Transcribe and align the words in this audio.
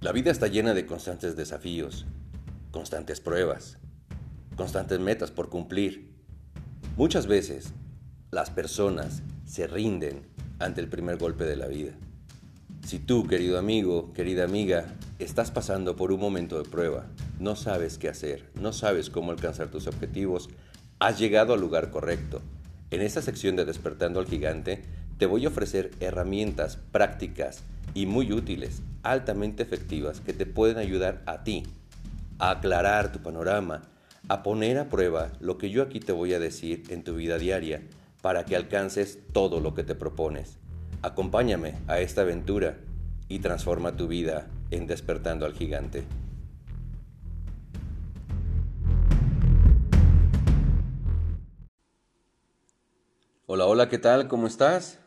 La 0.00 0.12
vida 0.12 0.30
está 0.30 0.46
llena 0.46 0.72
de 0.72 0.86
constantes 0.86 1.36
desafíos, 1.36 2.06
constantes 2.70 3.20
pruebas, 3.20 3.76
constantes 4.56 4.98
metas 4.98 5.30
por 5.30 5.50
cumplir. 5.50 6.14
Muchas 6.96 7.26
veces 7.26 7.74
las 8.30 8.48
personas 8.48 9.22
se 9.44 9.66
rinden 9.66 10.22
ante 10.58 10.80
el 10.80 10.88
primer 10.88 11.18
golpe 11.18 11.44
de 11.44 11.56
la 11.56 11.66
vida. 11.66 11.92
Si 12.82 12.98
tú, 12.98 13.26
querido 13.26 13.58
amigo, 13.58 14.14
querida 14.14 14.44
amiga, 14.44 14.86
estás 15.18 15.50
pasando 15.50 15.96
por 15.96 16.12
un 16.12 16.20
momento 16.20 16.56
de 16.62 16.66
prueba, 16.66 17.04
no 17.38 17.54
sabes 17.54 17.98
qué 17.98 18.08
hacer, 18.08 18.48
no 18.54 18.72
sabes 18.72 19.10
cómo 19.10 19.32
alcanzar 19.32 19.70
tus 19.70 19.86
objetivos, 19.86 20.48
has 20.98 21.18
llegado 21.18 21.52
al 21.52 21.60
lugar 21.60 21.90
correcto. 21.90 22.40
En 22.90 23.02
esta 23.02 23.20
sección 23.20 23.54
de 23.54 23.66
Despertando 23.66 24.18
al 24.18 24.26
Gigante, 24.26 24.82
te 25.20 25.26
voy 25.26 25.44
a 25.44 25.48
ofrecer 25.48 25.90
herramientas 26.00 26.78
prácticas 26.92 27.62
y 27.92 28.06
muy 28.06 28.32
útiles, 28.32 28.80
altamente 29.02 29.62
efectivas, 29.62 30.18
que 30.18 30.32
te 30.32 30.46
pueden 30.46 30.78
ayudar 30.78 31.22
a 31.26 31.44
ti 31.44 31.64
a 32.38 32.52
aclarar 32.52 33.12
tu 33.12 33.18
panorama, 33.18 33.82
a 34.28 34.42
poner 34.42 34.78
a 34.78 34.88
prueba 34.88 35.30
lo 35.38 35.58
que 35.58 35.68
yo 35.68 35.82
aquí 35.82 36.00
te 36.00 36.12
voy 36.12 36.32
a 36.32 36.38
decir 36.38 36.84
en 36.88 37.04
tu 37.04 37.16
vida 37.16 37.36
diaria 37.36 37.82
para 38.22 38.46
que 38.46 38.56
alcances 38.56 39.18
todo 39.34 39.60
lo 39.60 39.74
que 39.74 39.84
te 39.84 39.94
propones. 39.94 40.56
Acompáñame 41.02 41.74
a 41.86 42.00
esta 42.00 42.22
aventura 42.22 42.78
y 43.28 43.40
transforma 43.40 43.98
tu 43.98 44.08
vida 44.08 44.46
en 44.70 44.86
despertando 44.86 45.44
al 45.44 45.52
gigante. 45.52 46.02
Hola, 53.44 53.66
hola, 53.66 53.90
¿qué 53.90 53.98
tal? 53.98 54.26
¿Cómo 54.26 54.46
estás? 54.46 54.98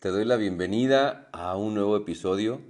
Te 0.00 0.10
doy 0.10 0.24
la 0.24 0.36
bienvenida 0.36 1.28
a 1.32 1.56
un 1.56 1.74
nuevo 1.74 1.96
episodio 1.96 2.60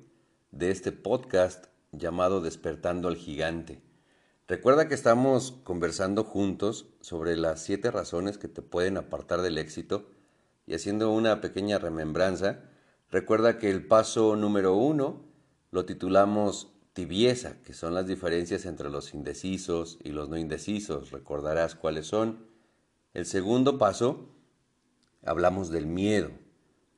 de 0.50 0.70
este 0.70 0.92
podcast 0.92 1.66
llamado 1.92 2.40
Despertando 2.40 3.06
al 3.06 3.16
Gigante. 3.16 3.82
Recuerda 4.46 4.88
que 4.88 4.94
estamos 4.94 5.52
conversando 5.62 6.24
juntos 6.24 6.86
sobre 7.02 7.36
las 7.36 7.62
siete 7.62 7.90
razones 7.90 8.38
que 8.38 8.48
te 8.48 8.62
pueden 8.62 8.96
apartar 8.96 9.42
del 9.42 9.58
éxito 9.58 10.08
y 10.66 10.72
haciendo 10.72 11.12
una 11.12 11.42
pequeña 11.42 11.76
remembranza, 11.78 12.60
recuerda 13.10 13.58
que 13.58 13.70
el 13.70 13.86
paso 13.86 14.34
número 14.34 14.74
uno 14.74 15.22
lo 15.70 15.84
titulamos 15.84 16.72
tibieza, 16.94 17.60
que 17.60 17.74
son 17.74 17.92
las 17.92 18.06
diferencias 18.06 18.64
entre 18.64 18.88
los 18.88 19.12
indecisos 19.12 19.98
y 20.02 20.12
los 20.12 20.30
no 20.30 20.38
indecisos. 20.38 21.10
Recordarás 21.10 21.74
cuáles 21.74 22.06
son. 22.06 22.46
El 23.12 23.26
segundo 23.26 23.76
paso, 23.76 24.30
hablamos 25.22 25.68
del 25.68 25.84
miedo 25.84 26.30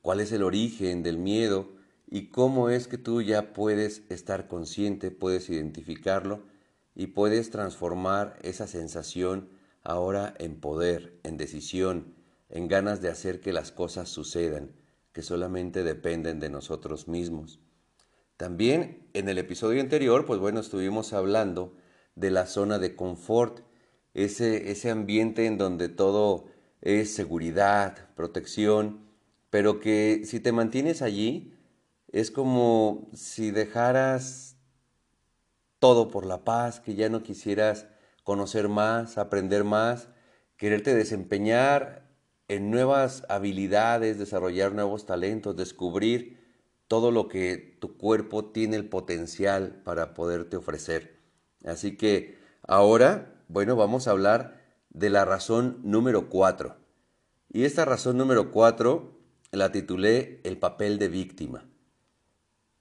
cuál 0.02 0.20
es 0.20 0.32
el 0.32 0.42
origen 0.42 1.02
del 1.02 1.18
miedo 1.18 1.72
y 2.06 2.28
cómo 2.28 2.68
es 2.70 2.88
que 2.88 2.98
tú 2.98 3.22
ya 3.22 3.52
puedes 3.52 4.02
estar 4.08 4.48
consciente, 4.48 5.10
puedes 5.10 5.48
identificarlo 5.48 6.42
y 6.94 7.08
puedes 7.08 7.50
transformar 7.50 8.38
esa 8.42 8.66
sensación 8.66 9.48
ahora 9.82 10.34
en 10.38 10.60
poder, 10.60 11.18
en 11.22 11.36
decisión, 11.36 12.14
en 12.48 12.68
ganas 12.68 13.00
de 13.00 13.08
hacer 13.08 13.40
que 13.40 13.52
las 13.52 13.72
cosas 13.72 14.08
sucedan, 14.08 14.72
que 15.12 15.22
solamente 15.22 15.84
dependen 15.84 16.40
de 16.40 16.50
nosotros 16.50 17.08
mismos. 17.08 17.60
También 18.36 19.06
en 19.12 19.28
el 19.28 19.38
episodio 19.38 19.80
anterior, 19.80 20.26
pues 20.26 20.40
bueno, 20.40 20.60
estuvimos 20.60 21.12
hablando 21.12 21.76
de 22.16 22.30
la 22.30 22.46
zona 22.46 22.78
de 22.78 22.96
confort, 22.96 23.60
ese, 24.14 24.70
ese 24.70 24.90
ambiente 24.90 25.46
en 25.46 25.58
donde 25.58 25.88
todo 25.88 26.46
es 26.80 27.14
seguridad, 27.14 28.08
protección, 28.16 29.09
pero 29.50 29.80
que 29.80 30.22
si 30.24 30.40
te 30.40 30.52
mantienes 30.52 31.02
allí 31.02 31.54
es 32.12 32.30
como 32.30 33.08
si 33.12 33.50
dejaras 33.50 34.56
todo 35.78 36.08
por 36.08 36.26
la 36.26 36.44
paz, 36.44 36.80
que 36.80 36.94
ya 36.94 37.08
no 37.08 37.22
quisieras 37.22 37.86
conocer 38.24 38.68
más, 38.68 39.18
aprender 39.18 39.64
más, 39.64 40.08
quererte 40.56 40.94
desempeñar 40.94 42.08
en 42.48 42.70
nuevas 42.70 43.24
habilidades, 43.28 44.18
desarrollar 44.18 44.72
nuevos 44.72 45.06
talentos, 45.06 45.56
descubrir 45.56 46.40
todo 46.86 47.12
lo 47.12 47.28
que 47.28 47.76
tu 47.80 47.96
cuerpo 47.96 48.46
tiene 48.46 48.76
el 48.76 48.88
potencial 48.88 49.80
para 49.84 50.14
poderte 50.14 50.56
ofrecer. 50.56 51.20
Así 51.64 51.96
que 51.96 52.38
ahora, 52.66 53.40
bueno, 53.48 53.76
vamos 53.76 54.06
a 54.06 54.10
hablar 54.10 54.60
de 54.90 55.10
la 55.10 55.24
razón 55.24 55.78
número 55.84 56.28
cuatro. 56.28 56.76
Y 57.52 57.64
esta 57.64 57.84
razón 57.84 58.18
número 58.18 58.50
cuatro 58.50 59.19
la 59.52 59.72
titulé 59.72 60.40
El 60.44 60.58
papel 60.58 60.98
de 60.98 61.08
víctima. 61.08 61.68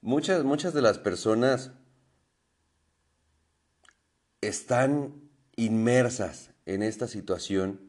Muchas, 0.01 0.43
muchas 0.43 0.73
de 0.73 0.81
las 0.81 0.97
personas 0.97 1.71
están 4.41 5.29
inmersas 5.55 6.51
en 6.65 6.83
esta 6.83 7.07
situación 7.07 7.81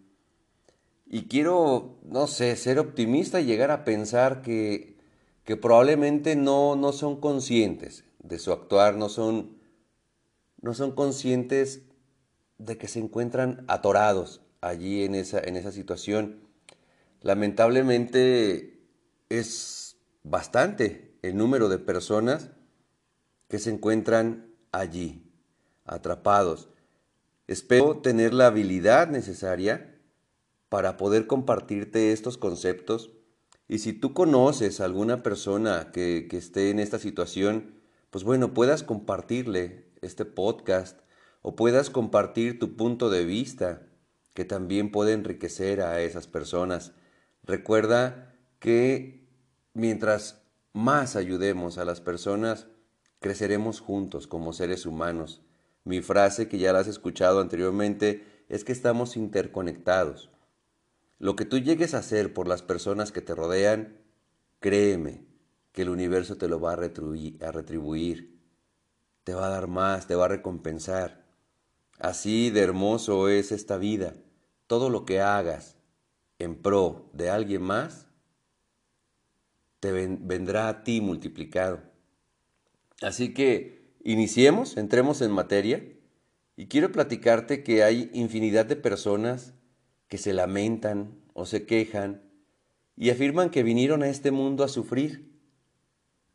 y 1.07 1.25
quiero, 1.25 1.99
no 2.05 2.27
sé, 2.27 2.57
ser 2.57 2.79
optimista 2.79 3.41
y 3.41 3.45
llegar 3.45 3.71
a 3.71 3.85
pensar 3.85 4.43
que, 4.43 4.97
que 5.45 5.57
probablemente 5.57 6.37
no, 6.37 6.77
no 6.77 6.93
son 6.93 7.21
conscientes 7.21 8.05
de 8.23 8.39
su 8.39 8.53
actuar, 8.53 8.97
no 8.97 9.09
son, 9.09 9.59
no 10.61 10.75
son 10.75 10.93
conscientes 10.93 11.83
de 12.59 12.79
que 12.79 12.89
se 12.89 13.01
encuentran 13.01 13.65
atorados 13.69 14.41
allí 14.61 15.05
en 15.05 15.15
esa, 15.15 15.41
en 15.41 15.57
esa 15.57 15.73
situación 15.73 16.50
Lamentablemente 17.23 18.87
es 19.29 19.99
bastante 20.23 21.19
el 21.23 21.37
número 21.37 21.69
de 21.69 21.79
personas 21.79 22.51
que 23.49 23.59
se 23.59 23.71
encuentran 23.71 24.55
allí, 24.73 25.31
atrapados. 25.85 26.71
Espero 27.47 27.99
tener 27.99 28.33
la 28.33 28.47
habilidad 28.47 29.09
necesaria 29.09 30.01
para 30.69 30.97
poder 30.97 31.27
compartirte 31.27 32.13
estos 32.13 32.39
conceptos 32.39 33.11
y 33.69 33.79
si 33.79 33.93
tú 33.93 34.15
conoces 34.15 34.81
a 34.81 34.85
alguna 34.85 35.23
persona 35.23 35.91
que, 35.93 36.27
que 36.29 36.37
esté 36.37 36.71
en 36.71 36.79
esta 36.79 36.99
situación, 36.99 37.75
pues 38.11 38.25
bueno, 38.25 38.55
puedas 38.55 38.83
compartirle 38.83 39.91
este 40.01 40.25
podcast 40.25 41.01
o 41.43 41.55
puedas 41.55 41.91
compartir 41.91 42.59
tu 42.59 42.77
punto 42.77 43.11
de 43.11 43.25
vista 43.25 43.87
que 44.35 44.45
también 44.45 44.91
puede 44.91 45.13
enriquecer 45.13 45.83
a 45.83 46.01
esas 46.01 46.27
personas. 46.27 46.93
Recuerda 47.51 48.33
que 48.61 49.27
mientras 49.75 50.41
más 50.73 51.17
ayudemos 51.17 51.79
a 51.79 51.85
las 51.85 52.01
personas, 52.01 52.69
creceremos 53.19 53.81
juntos 53.81 54.29
como 54.29 54.53
seres 54.53 54.87
humanos. 54.87 55.43
Mi 55.83 56.01
frase, 56.01 56.47
que 56.47 56.59
ya 56.59 56.73
la 56.73 56.79
has 56.79 56.87
escuchado 56.87 57.41
anteriormente, 57.41 58.45
es 58.49 58.63
que 58.63 58.71
estamos 58.71 59.17
interconectados. 59.17 60.31
Lo 61.19 61.35
que 61.35 61.45
tú 61.45 61.59
llegues 61.59 61.93
a 61.95 61.99
hacer 61.99 62.33
por 62.33 62.47
las 62.47 62.63
personas 62.63 63.11
que 63.11 63.21
te 63.21 63.35
rodean, 63.35 63.99
créeme 64.61 65.27
que 65.73 65.83
el 65.83 65.89
universo 65.89 66.37
te 66.37 66.47
lo 66.47 66.61
va 66.61 66.75
a 66.75 66.77
retribuir, 66.77 68.41
te 69.25 69.35
va 69.35 69.49
a 69.49 69.51
dar 69.51 69.67
más, 69.67 70.07
te 70.07 70.15
va 70.15 70.27
a 70.27 70.29
recompensar. 70.29 71.27
Así 71.99 72.51
de 72.51 72.61
hermoso 72.61 73.29
es 73.29 73.51
esta 73.51 73.77
vida. 73.77 74.15
Todo 74.69 74.89
lo 74.89 75.05
que 75.05 75.21
hagas, 75.21 75.80
en 76.41 76.57
pro 76.57 77.11
de 77.13 77.31
alguien 77.31 77.63
más, 77.63 78.09
te 79.79 79.93
vendrá 79.93 80.69
a 80.69 80.83
ti 80.83 81.01
multiplicado. 81.01 81.81
Así 83.03 83.33
que 83.33 83.95
iniciemos, 84.03 84.77
entremos 84.77 85.23
en 85.23 85.31
materia 85.31 85.83
y 86.57 86.67
quiero 86.67 86.93
platicarte 86.93 87.63
que 87.63 87.85
hay 87.85 88.11
infinidad 88.13 88.67
de 88.67 88.77
personas 88.77 89.55
que 90.09 90.19
se 90.19 90.33
lamentan 90.33 91.15
o 91.35 91.47
se 91.47 91.67
quejan 91.67 92.23
y 92.97 93.11
afirman 93.11 93.51
que 93.51 93.63
vinieron 93.63 94.03
a 94.03 94.09
este 94.09 94.31
mundo 94.31 94.65
a 94.65 94.69
sufrir 94.69 95.31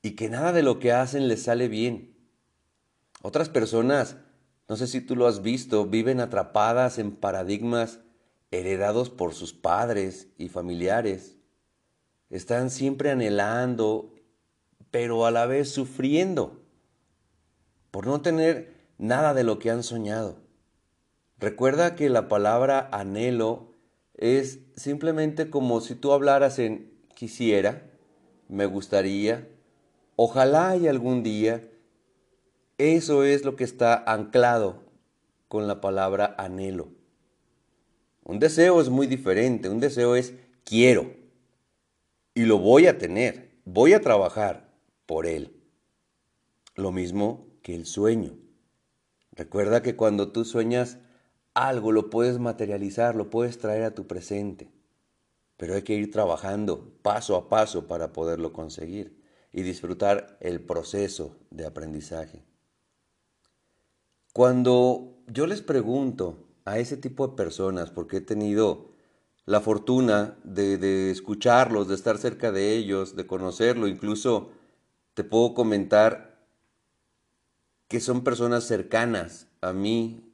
y 0.02 0.12
que 0.12 0.30
nada 0.30 0.54
de 0.54 0.64
lo 0.64 0.80
que 0.80 0.92
hacen 0.92 1.28
les 1.28 1.44
sale 1.44 1.68
bien. 1.68 2.16
Otras 3.22 3.50
personas, 3.50 4.18
no 4.70 4.76
sé 4.76 4.86
si 4.86 5.02
tú 5.02 5.16
lo 5.16 5.26
has 5.28 5.42
visto, 5.42 5.86
viven 5.88 6.20
atrapadas 6.20 7.00
en 7.00 7.12
paradigmas 7.12 8.00
heredados 8.52 9.10
por 9.10 9.34
sus 9.34 9.54
padres 9.54 10.28
y 10.38 10.50
familiares. 10.50 11.38
Están 12.30 12.70
siempre 12.70 13.12
anhelando, 13.12 14.14
pero 14.92 15.26
a 15.26 15.32
la 15.32 15.46
vez 15.46 15.70
sufriendo 15.70 16.62
por 17.92 18.08
no 18.08 18.22
tener 18.22 18.76
nada 18.98 19.34
de 19.34 19.44
lo 19.44 19.60
que 19.60 19.72
han 19.72 19.84
soñado. 19.84 20.38
Recuerda 21.38 21.96
que 21.96 22.10
la 22.10 22.28
palabra 22.28 22.90
anhelo 22.92 23.74
es 24.16 24.60
simplemente 24.76 25.50
como 25.50 25.82
si 25.82 25.96
tú 25.96 26.14
hablaras 26.14 26.60
en 26.60 26.94
quisiera, 27.14 27.90
me 28.48 28.66
gustaría, 28.66 29.48
ojalá 30.16 30.76
y 30.78 30.88
algún 30.88 31.24
día. 31.24 31.62
Eso 32.78 33.24
es 33.24 33.46
lo 33.46 33.56
que 33.56 33.64
está 33.64 33.96
anclado 34.12 34.84
con 35.48 35.68
la 35.68 35.82
palabra 35.82 36.36
anhelo. 36.38 36.90
Un 38.26 38.40
deseo 38.40 38.82
es 38.82 38.90
muy 38.90 39.06
diferente, 39.06 39.70
un 39.70 39.80
deseo 39.80 40.16
es 40.16 40.34
quiero 40.64 41.14
y 42.34 42.46
lo 42.46 42.58
voy 42.58 42.88
a 42.88 42.98
tener, 42.98 43.52
voy 43.66 43.94
a 43.94 44.02
trabajar 44.02 44.74
por 45.06 45.28
él. 45.28 45.56
Lo 46.74 46.92
mismo 46.92 47.48
que 47.62 47.76
el 47.76 47.86
sueño. 47.86 48.36
Recuerda 49.32 49.84
que 49.84 49.96
cuando 49.96 50.32
tú 50.32 50.44
sueñas 50.44 50.98
algo 51.54 51.92
lo 51.92 52.10
puedes 52.10 52.40
materializar, 52.40 53.16
lo 53.16 53.30
puedes 53.30 53.60
traer 53.60 53.84
a 53.84 53.94
tu 53.94 54.08
presente, 54.08 54.72
pero 55.56 55.76
hay 55.76 55.84
que 55.84 55.94
ir 55.94 56.12
trabajando 56.12 56.98
paso 57.04 57.36
a 57.36 57.48
paso 57.48 57.88
para 57.88 58.12
poderlo 58.12 58.52
conseguir 58.54 59.22
y 59.54 59.62
disfrutar 59.62 60.36
el 60.42 60.62
proceso 60.62 61.38
de 61.52 61.68
aprendizaje. 61.68 62.44
Cuando 64.34 65.20
yo 65.28 65.46
les 65.46 65.62
pregunto 65.62 66.46
a 66.66 66.80
ese 66.80 66.98
tipo 66.98 67.28
de 67.28 67.36
personas, 67.36 67.92
porque 67.92 68.18
he 68.18 68.22
tenido 68.22 68.90
la 69.46 69.62
fortuna 69.62 70.38
de, 70.44 71.12
escucharlos, 71.12 71.88
de 71.88 71.96
estar 71.96 72.18
cerca 72.18 72.52
de 72.52 72.74
ellos, 72.74 73.16
de 73.16 73.28
conocerlo, 73.28 73.88
incluso 73.88 74.50
te 75.14 75.24
puedo 75.24 75.54
comentar 75.54 76.44
que 77.88 78.00
son 78.00 78.24
personas 78.24 78.64
cercanas 78.64 79.48
a 79.62 79.72
mí, 79.72 80.34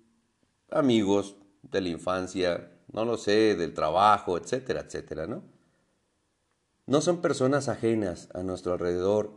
amigos 0.69 1.36
de 1.63 1.81
la 1.81 1.89
infancia, 1.89 2.72
no 2.94 3.04
lo 3.04 3.18
sé, 3.18 3.56
del 3.56 3.74
trabajo, 3.74 4.38
etcétera, 4.38 4.81
etcétera, 4.81 5.27
¿no? 5.27 5.44
No 6.88 7.01
son 7.01 7.22
personas 7.22 7.68
ajenas 7.68 8.30
a 8.34 8.42
nuestro 8.42 8.74
alrededor. 8.74 9.34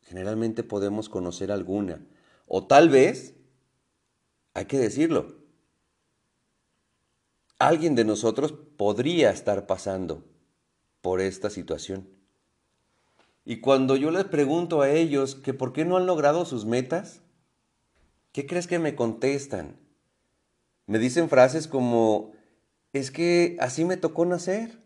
Generalmente 0.00 0.62
podemos 0.62 1.08
conocer 1.08 1.52
alguna. 1.52 2.04
O 2.46 2.66
tal 2.66 2.88
vez 2.88 3.34
hay 4.54 4.64
que 4.64 4.78
decirlo. 4.78 5.41
Alguien 7.62 7.94
de 7.94 8.04
nosotros 8.04 8.50
podría 8.76 9.30
estar 9.30 9.68
pasando 9.68 10.24
por 11.00 11.20
esta 11.20 11.48
situación. 11.48 12.08
Y 13.44 13.60
cuando 13.60 13.94
yo 13.94 14.10
les 14.10 14.24
pregunto 14.24 14.82
a 14.82 14.90
ellos 14.90 15.36
que 15.36 15.54
por 15.54 15.72
qué 15.72 15.84
no 15.84 15.96
han 15.96 16.06
logrado 16.06 16.44
sus 16.44 16.64
metas, 16.64 17.20
¿qué 18.32 18.46
crees 18.46 18.66
que 18.66 18.80
me 18.80 18.96
contestan? 18.96 19.76
Me 20.88 20.98
dicen 20.98 21.28
frases 21.28 21.68
como, 21.68 22.32
es 22.92 23.12
que 23.12 23.56
así 23.60 23.84
me 23.84 23.96
tocó 23.96 24.26
nacer. 24.26 24.80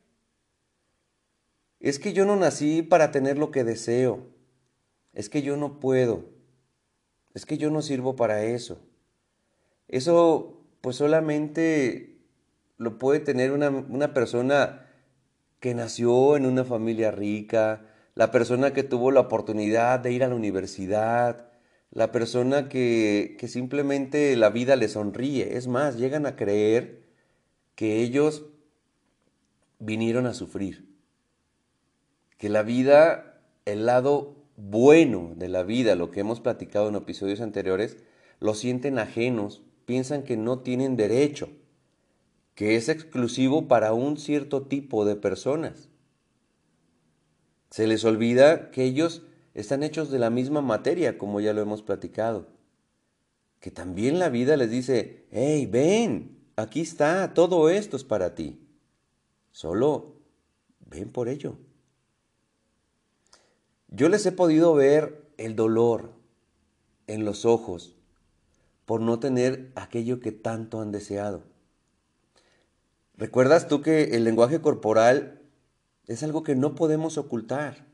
Es 1.80 1.98
que 1.98 2.12
yo 2.12 2.26
no 2.26 2.36
nací 2.36 2.82
para 2.82 3.10
tener 3.10 3.38
lo 3.38 3.52
que 3.52 3.64
deseo. 3.64 4.26
Es 5.14 5.30
que 5.30 5.40
yo 5.40 5.56
no 5.56 5.80
puedo. 5.80 6.26
Es 7.32 7.46
que 7.46 7.56
yo 7.56 7.70
no 7.70 7.80
sirvo 7.80 8.16
para 8.16 8.44
eso. 8.44 8.76
Eso 9.88 10.60
pues 10.82 10.96
solamente 10.96 12.15
lo 12.78 12.98
puede 12.98 13.20
tener 13.20 13.52
una, 13.52 14.14
persona 14.14 14.86
que 15.60 15.74
nació 15.74 16.36
en 16.36 16.46
una 16.46 16.64
familia 16.64 17.10
rica, 17.10 17.86
la 18.14 18.30
persona 18.30 18.72
que 18.72 18.82
tuvo 18.82 19.10
la 19.10 19.20
oportunidad 19.20 20.00
de 20.00 20.12
ir 20.12 20.24
a 20.24 20.28
la 20.28 20.34
universidad, 20.34 21.48
la 21.90 22.12
persona 22.12 22.68
que, 22.68 23.36
que 23.38 23.48
simplemente 23.48 24.36
la 24.36 24.50
vida 24.50 24.76
le 24.76 24.88
sonríe. 24.88 25.56
Es 25.56 25.66
más, 25.66 25.96
llegan 25.96 26.26
a 26.26 26.36
creer 26.36 27.02
que 27.74 28.02
ellos 28.02 28.46
vinieron 29.78 30.26
a 30.26 30.34
sufrir, 30.34 30.88
que 32.38 32.48
la 32.48 32.62
vida, 32.62 33.40
el 33.64 33.86
lado 33.86 34.36
bueno 34.56 35.32
de 35.36 35.48
la 35.48 35.62
vida, 35.62 35.94
lo 35.94 36.10
que 36.10 36.20
hemos 36.20 36.40
platicado 36.40 36.88
en 36.88 36.96
episodios 36.96 37.40
anteriores, 37.40 37.98
lo 38.40 38.54
sienten 38.54 38.98
ajenos 38.98 39.62
piensan 39.86 40.24
que 40.24 40.36
no 40.36 40.58
tienen 40.58 40.96
derecho, 40.96 41.48
que 42.56 42.74
es 42.74 42.88
exclusivo 42.88 43.68
para 43.68 43.92
un 43.92 44.16
cierto 44.16 44.62
tipo 44.62 45.04
de 45.04 45.14
personas. 45.14 45.90
Se 47.70 47.86
les 47.86 48.02
olvida 48.04 48.70
que 48.70 48.82
ellos 48.82 49.22
están 49.52 49.82
hechos 49.82 50.10
de 50.10 50.18
la 50.18 50.30
misma 50.30 50.62
materia, 50.62 51.18
como 51.18 51.40
ya 51.40 51.52
lo 51.52 51.60
hemos 51.60 51.82
platicado. 51.82 52.46
Que 53.60 53.70
también 53.70 54.18
la 54.18 54.30
vida 54.30 54.56
les 54.56 54.70
dice, 54.70 55.26
hey, 55.30 55.66
ven, 55.66 56.38
aquí 56.56 56.80
está, 56.80 57.34
todo 57.34 57.68
esto 57.68 57.94
es 57.94 58.04
para 58.04 58.34
ti. 58.34 58.58
Solo 59.50 60.14
ven 60.80 61.10
por 61.12 61.28
ello. 61.28 61.58
Yo 63.88 64.08
les 64.08 64.24
he 64.24 64.32
podido 64.32 64.74
ver 64.74 65.30
el 65.36 65.56
dolor 65.56 66.14
en 67.06 67.26
los 67.26 67.44
ojos 67.44 67.96
por 68.86 69.02
no 69.02 69.18
tener 69.18 69.72
aquello 69.74 70.20
que 70.20 70.32
tanto 70.32 70.80
han 70.80 70.90
deseado. 70.90 71.42
¿Recuerdas 73.16 73.66
tú 73.66 73.80
que 73.80 74.16
el 74.16 74.24
lenguaje 74.24 74.60
corporal 74.60 75.42
es 76.06 76.22
algo 76.22 76.42
que 76.42 76.54
no 76.54 76.74
podemos 76.74 77.16
ocultar? 77.16 77.86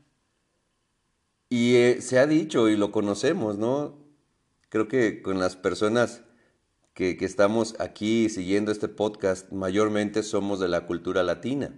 Y 1.49 1.75
eh, 1.75 2.01
se 2.01 2.19
ha 2.19 2.27
dicho 2.27 2.67
y 2.67 2.75
lo 2.75 2.91
conocemos, 2.91 3.57
¿no? 3.57 3.97
Creo 4.69 4.87
que 4.87 5.21
con 5.21 5.39
las 5.39 5.55
personas 5.55 6.23
que, 6.93 7.15
que 7.15 7.25
estamos 7.25 7.75
aquí 7.79 8.27
siguiendo 8.27 8.71
este 8.71 8.87
podcast, 8.89 9.51
mayormente 9.51 10.23
somos 10.23 10.59
de 10.59 10.67
la 10.67 10.85
cultura 10.85 11.23
latina. 11.23 11.73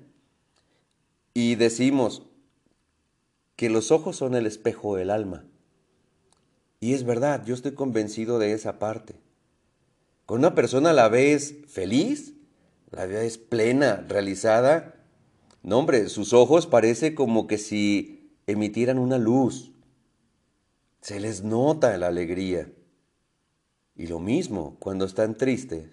Y 1.34 1.56
decimos 1.56 2.24
que 3.56 3.70
los 3.70 3.92
ojos 3.92 4.16
son 4.16 4.34
el 4.36 4.46
espejo 4.46 4.96
del 4.96 5.10
alma. 5.10 5.46
Y 6.80 6.94
es 6.94 7.04
verdad, 7.04 7.46
yo 7.46 7.54
estoy 7.54 7.74
convencido 7.74 8.40
de 8.40 8.54
esa 8.54 8.80
parte. 8.80 9.16
Con 10.26 10.40
una 10.40 10.56
persona 10.56 10.94
la 10.94 11.10
ves 11.10 11.56
feliz, 11.68 12.35
la 12.96 13.06
ves 13.06 13.38
plena, 13.38 14.06
realizada. 14.08 14.96
No, 15.64 15.80
hombre, 15.80 16.08
sus 16.08 16.32
ojos 16.32 16.66
parece 16.66 17.14
como 17.14 17.46
que 17.46 17.58
si 17.58 18.40
emitieran 18.48 19.00
una 19.00 19.18
luz. 19.18 19.74
Se 21.02 21.20
les 21.20 21.44
nota 21.44 21.98
la 21.98 22.08
alegría. 22.08 22.72
Y 23.96 24.08
lo 24.08 24.20
mismo, 24.20 24.78
cuando 24.80 25.04
están 25.04 25.36
tristes, 25.36 25.90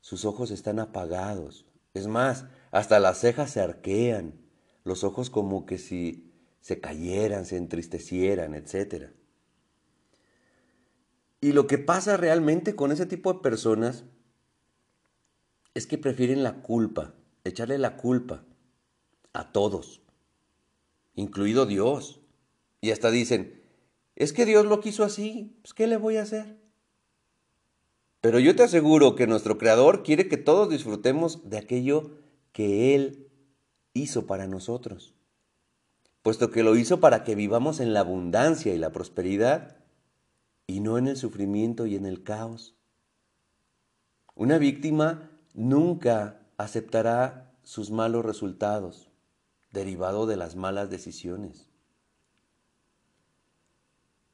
sus 0.00 0.24
ojos 0.24 0.50
están 0.50 0.78
apagados. 0.78 1.66
Es 1.92 2.06
más, 2.06 2.46
hasta 2.70 3.00
las 3.00 3.18
cejas 3.18 3.50
se 3.50 3.60
arquean, 3.60 4.34
los 4.82 5.04
ojos 5.04 5.28
como 5.28 5.66
que 5.66 5.76
si 5.76 6.32
se 6.60 6.80
cayeran, 6.80 7.44
se 7.44 7.58
entristecieran, 7.58 8.54
etcétera. 8.54 9.12
Y 11.42 11.52
lo 11.52 11.66
que 11.66 11.76
pasa 11.76 12.16
realmente 12.16 12.74
con 12.74 12.92
ese 12.92 13.04
tipo 13.04 13.34
de 13.34 13.40
personas 13.40 14.04
es 15.74 15.86
que 15.86 15.98
prefieren 15.98 16.42
la 16.42 16.62
culpa, 16.62 17.14
echarle 17.42 17.78
la 17.78 17.96
culpa 17.96 18.44
a 19.32 19.52
todos, 19.52 20.00
incluido 21.14 21.66
Dios. 21.66 22.20
Y 22.80 22.92
hasta 22.92 23.10
dicen, 23.10 23.62
es 24.16 24.32
que 24.32 24.46
Dios 24.46 24.66
lo 24.66 24.80
quiso 24.80 25.04
así, 25.04 25.58
pues 25.62 25.74
¿qué 25.74 25.86
le 25.86 25.96
voy 25.96 26.16
a 26.16 26.22
hacer? 26.22 26.56
Pero 28.20 28.38
yo 28.38 28.56
te 28.56 28.62
aseguro 28.62 29.16
que 29.16 29.26
nuestro 29.26 29.58
Creador 29.58 30.02
quiere 30.02 30.28
que 30.28 30.36
todos 30.36 30.70
disfrutemos 30.70 31.50
de 31.50 31.58
aquello 31.58 32.12
que 32.52 32.94
Él 32.94 33.28
hizo 33.92 34.26
para 34.26 34.46
nosotros, 34.46 35.14
puesto 36.22 36.50
que 36.50 36.62
lo 36.62 36.76
hizo 36.76 37.00
para 37.00 37.24
que 37.24 37.34
vivamos 37.34 37.80
en 37.80 37.92
la 37.92 38.00
abundancia 38.00 38.72
y 38.72 38.78
la 38.78 38.92
prosperidad 38.92 39.76
y 40.66 40.80
no 40.80 40.96
en 40.96 41.08
el 41.08 41.16
sufrimiento 41.16 41.86
y 41.86 41.96
en 41.96 42.06
el 42.06 42.22
caos. 42.22 42.76
Una 44.34 44.58
víctima 44.58 45.30
nunca 45.54 46.40
aceptará 46.58 47.52
sus 47.62 47.90
malos 47.90 48.24
resultados 48.24 49.10
derivado 49.70 50.26
de 50.26 50.36
las 50.36 50.54
malas 50.54 50.90
decisiones. 50.90 51.70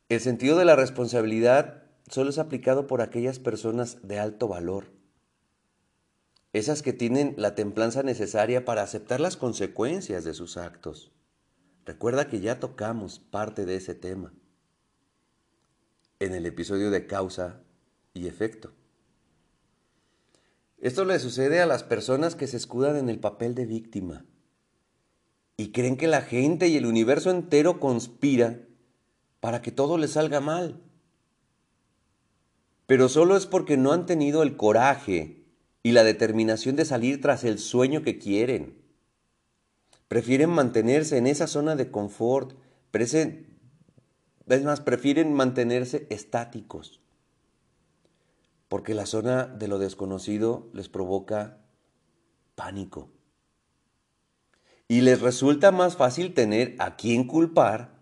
El 0.09 0.21
sentido 0.21 0.59
de 0.59 0.65
la 0.65 0.77
responsabilidad 0.77 1.85
solo 2.09 2.31
es 2.31 2.39
aplicado 2.39 2.87
por 2.87 3.01
aquellas 3.01 3.39
personas 3.39 3.99
de 4.03 4.19
alto 4.19 4.49
valor, 4.49 4.87
esas 6.53 6.83
que 6.83 6.93
tienen 6.93 7.35
la 7.39 7.55
templanza 7.55 8.03
necesaria 8.03 8.65
para 8.65 8.83
aceptar 8.83 9.21
las 9.21 9.37
consecuencias 9.37 10.25
de 10.25 10.35
sus 10.35 10.57
actos. 10.57 11.13
Recuerda 11.87 12.27
que 12.27 12.41
ya 12.41 12.59
tocamos 12.59 13.21
parte 13.21 13.65
de 13.67 13.77
ese 13.77 13.95
tema 13.95 14.33
en 16.19 16.35
el 16.35 16.45
episodio 16.45 16.91
de 16.91 17.07
causa 17.07 17.61
y 18.13 18.27
efecto. 18.27 18.73
Esto 20.81 21.05
le 21.05 21.19
sucede 21.19 21.61
a 21.61 21.67
las 21.67 21.83
personas 21.83 22.35
que 22.35 22.47
se 22.47 22.57
escudan 22.57 22.97
en 22.97 23.09
el 23.11 23.19
papel 23.19 23.55
de 23.55 23.67
víctima 23.67 24.25
y 25.57 25.73
creen 25.73 25.99
que 25.99 26.07
la 26.07 26.23
gente 26.23 26.69
y 26.69 26.77
el 26.77 26.87
universo 26.87 27.31
entero 27.31 27.81
conspira 27.81 28.61
para 29.41 29.61
que 29.61 29.73
todo 29.73 29.99
les 29.99 30.13
salga 30.13 30.41
mal. 30.41 30.81
Pero 32.87 33.11
solo 33.11 33.37
es 33.37 33.45
porque 33.45 33.77
no 33.77 33.93
han 33.93 34.07
tenido 34.07 34.43
el 34.43 34.57
coraje 34.57 35.45
y 35.83 35.93
la 35.93 36.03
determinación 36.03 36.77
de 36.77 36.87
salir 36.87 37.21
tras 37.21 37.45
el 37.45 37.59
sueño 37.59 38.03
que 38.03 38.19
quieren. 38.19 38.79
Prefieren 40.09 40.49
mantenerse 40.49 41.19
en 41.19 41.27
esa 41.27 41.47
zona 41.47 41.77
de 41.77 41.91
confort, 41.91 42.57
es 42.93 44.65
más, 44.65 44.81
prefieren 44.81 45.35
mantenerse 45.35 46.07
estáticos, 46.11 47.01
porque 48.71 48.95
la 48.95 49.05
zona 49.05 49.47
de 49.47 49.67
lo 49.67 49.81
desconocido 49.81 50.71
les 50.73 50.89
provoca 50.89 51.59
pánico. 52.55 53.11
Y 54.87 55.01
les 55.01 55.21
resulta 55.21 55.73
más 55.73 55.97
fácil 55.97 56.35
tener 56.35 56.77
a 56.79 56.95
quién 56.95 57.27
culpar, 57.27 57.99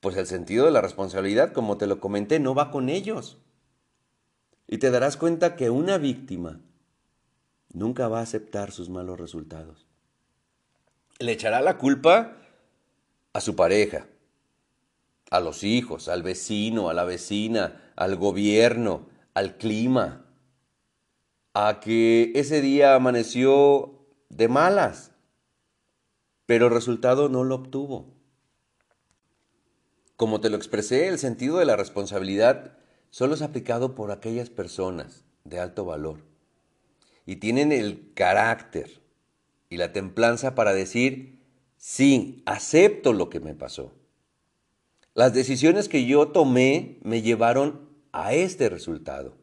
pues 0.00 0.16
el 0.16 0.26
sentido 0.26 0.64
de 0.64 0.70
la 0.70 0.80
responsabilidad, 0.80 1.52
como 1.52 1.76
te 1.76 1.86
lo 1.86 2.00
comenté, 2.00 2.40
no 2.40 2.54
va 2.54 2.70
con 2.70 2.88
ellos. 2.88 3.36
Y 4.66 4.78
te 4.78 4.90
darás 4.90 5.18
cuenta 5.18 5.54
que 5.54 5.68
una 5.68 5.98
víctima 5.98 6.62
nunca 7.74 8.08
va 8.08 8.20
a 8.20 8.22
aceptar 8.22 8.72
sus 8.72 8.88
malos 8.88 9.20
resultados. 9.20 9.86
Le 11.18 11.32
echará 11.32 11.60
la 11.60 11.76
culpa 11.76 12.38
a 13.34 13.42
su 13.42 13.54
pareja, 13.54 14.06
a 15.30 15.40
los 15.40 15.62
hijos, 15.62 16.08
al 16.08 16.22
vecino, 16.22 16.88
a 16.88 16.94
la 16.94 17.04
vecina, 17.04 17.82
al 17.98 18.14
gobierno, 18.14 19.08
al 19.34 19.56
clima, 19.56 20.24
a 21.52 21.80
que 21.80 22.30
ese 22.36 22.60
día 22.60 22.94
amaneció 22.94 24.06
de 24.28 24.46
malas, 24.46 25.10
pero 26.46 26.66
el 26.66 26.72
resultado 26.72 27.28
no 27.28 27.42
lo 27.42 27.56
obtuvo. 27.56 28.14
Como 30.14 30.40
te 30.40 30.48
lo 30.48 30.56
expresé, 30.56 31.08
el 31.08 31.18
sentido 31.18 31.58
de 31.58 31.64
la 31.64 31.74
responsabilidad 31.74 32.78
solo 33.10 33.34
es 33.34 33.42
aplicado 33.42 33.96
por 33.96 34.12
aquellas 34.12 34.48
personas 34.48 35.24
de 35.42 35.58
alto 35.58 35.84
valor 35.84 36.20
y 37.26 37.36
tienen 37.36 37.72
el 37.72 38.12
carácter 38.14 39.02
y 39.70 39.76
la 39.76 39.92
templanza 39.92 40.54
para 40.54 40.72
decir, 40.72 41.40
sí, 41.76 42.44
acepto 42.46 43.12
lo 43.12 43.28
que 43.28 43.40
me 43.40 43.56
pasó. 43.56 43.92
Las 45.14 45.34
decisiones 45.34 45.88
que 45.88 46.06
yo 46.06 46.28
tomé 46.28 47.00
me 47.02 47.22
llevaron 47.22 47.87
a 48.18 48.34
este 48.34 48.68
resultado. 48.68 49.36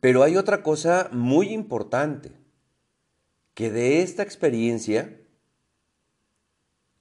Pero 0.00 0.24
hay 0.24 0.36
otra 0.36 0.64
cosa 0.64 1.08
muy 1.12 1.50
importante, 1.50 2.32
que 3.54 3.70
de 3.70 4.02
esta 4.02 4.22
experiencia 4.22 5.20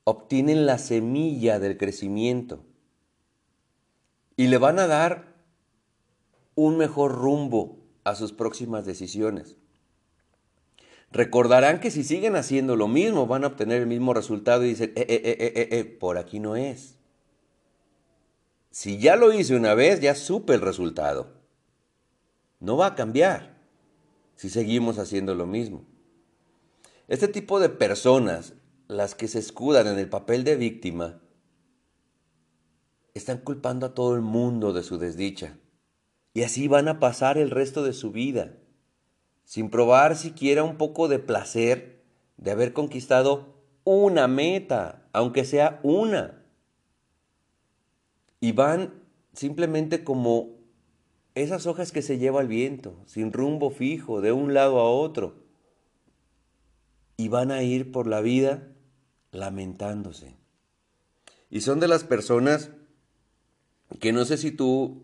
obtienen 0.04 0.68
la 0.68 0.78
semilla 0.78 1.60
del 1.60 1.78
crecimiento 1.78 2.64
y 4.38 4.48
le 4.48 4.58
van 4.60 4.78
a 4.78 4.88
dar 4.88 5.34
un 6.54 6.78
mejor 6.78 7.14
rumbo 7.14 7.80
a 8.04 8.16
sus 8.16 8.34
próximas 8.34 8.86
decisiones. 8.86 9.58
Recordarán 11.12 11.80
que 11.80 11.90
si 11.90 12.04
siguen 12.04 12.36
haciendo 12.36 12.76
lo 12.76 12.88
mismo 12.88 13.26
van 13.26 13.44
a 13.44 13.48
obtener 13.48 13.82
el 13.82 13.88
mismo 13.88 14.14
resultado 14.14 14.64
y 14.64 14.70
dicen, 14.70 14.94
eh, 14.96 15.06
eh, 15.10 15.38
eh, 15.40 15.68
eh, 15.72 15.86
por 15.86 16.20
aquí 16.20 16.40
no 16.40 16.56
es. 16.56 16.95
Si 18.76 18.98
ya 18.98 19.16
lo 19.16 19.32
hice 19.32 19.56
una 19.56 19.74
vez, 19.74 20.02
ya 20.02 20.16
supe 20.16 20.54
el 20.54 20.60
resultado. 20.60 21.32
No 22.60 22.76
va 22.76 22.88
a 22.88 22.96
cambiar 22.96 23.56
si 24.36 24.50
seguimos 24.50 25.00
haciendo 25.00 25.34
lo 25.34 25.46
mismo. 25.46 25.86
Este 27.08 27.30
tipo 27.30 27.62
de 27.62 27.70
personas 27.70 28.52
las 28.90 29.16
que 29.16 29.30
se 29.30 29.40
escudan 29.40 29.88
en 29.88 29.98
el 29.98 30.10
papel 30.10 30.44
de 30.44 30.58
víctima 30.58 31.22
están 33.14 33.38
culpando 33.38 33.86
a 33.86 33.94
todo 33.94 34.14
el 34.14 34.22
mundo 34.22 34.74
de 34.74 34.84
su 34.84 34.98
desdicha. 34.98 35.58
Y 36.34 36.44
así 36.44 36.68
van 36.68 36.90
a 36.90 37.00
pasar 37.00 37.38
el 37.38 37.52
resto 37.52 37.82
de 37.82 37.94
su 37.94 38.12
vida, 38.12 38.58
sin 39.46 39.70
probar 39.70 40.18
siquiera 40.18 40.66
un 40.66 40.76
poco 40.76 41.08
de 41.08 41.20
placer 41.20 42.04
de 42.36 42.52
haber 42.52 42.74
conquistado 42.74 43.56
una 43.86 44.28
meta, 44.28 45.08
aunque 45.14 45.46
sea 45.46 45.80
una. 45.82 46.45
Y 48.46 48.52
van 48.52 48.94
simplemente 49.34 50.04
como 50.04 50.60
esas 51.34 51.66
hojas 51.66 51.92
que 51.92 52.04
se 52.04 52.20
lleva 52.20 52.42
el 52.42 52.48
viento, 52.48 52.96
sin 53.08 53.34
rumbo 53.34 53.72
fijo, 53.72 54.22
de 54.22 54.34
un 54.34 54.54
lado 54.54 54.78
a 54.78 54.88
otro. 54.88 55.42
Y 57.18 57.28
van 57.30 57.50
a 57.50 57.64
ir 57.64 57.92
por 57.92 58.06
la 58.06 58.22
vida 58.22 58.68
lamentándose. 59.32 60.38
Y 61.50 61.62
son 61.62 61.80
de 61.80 61.88
las 61.88 62.04
personas 62.04 62.70
que 64.00 64.14
no 64.14 64.26
sé 64.26 64.38
si 64.38 64.52
tú 64.52 65.02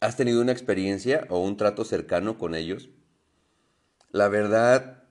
has 0.00 0.16
tenido 0.16 0.40
una 0.40 0.52
experiencia 0.52 1.26
o 1.28 1.40
un 1.40 1.58
trato 1.58 1.84
cercano 1.84 2.38
con 2.38 2.54
ellos. 2.54 2.88
La 4.12 4.28
verdad, 4.28 5.04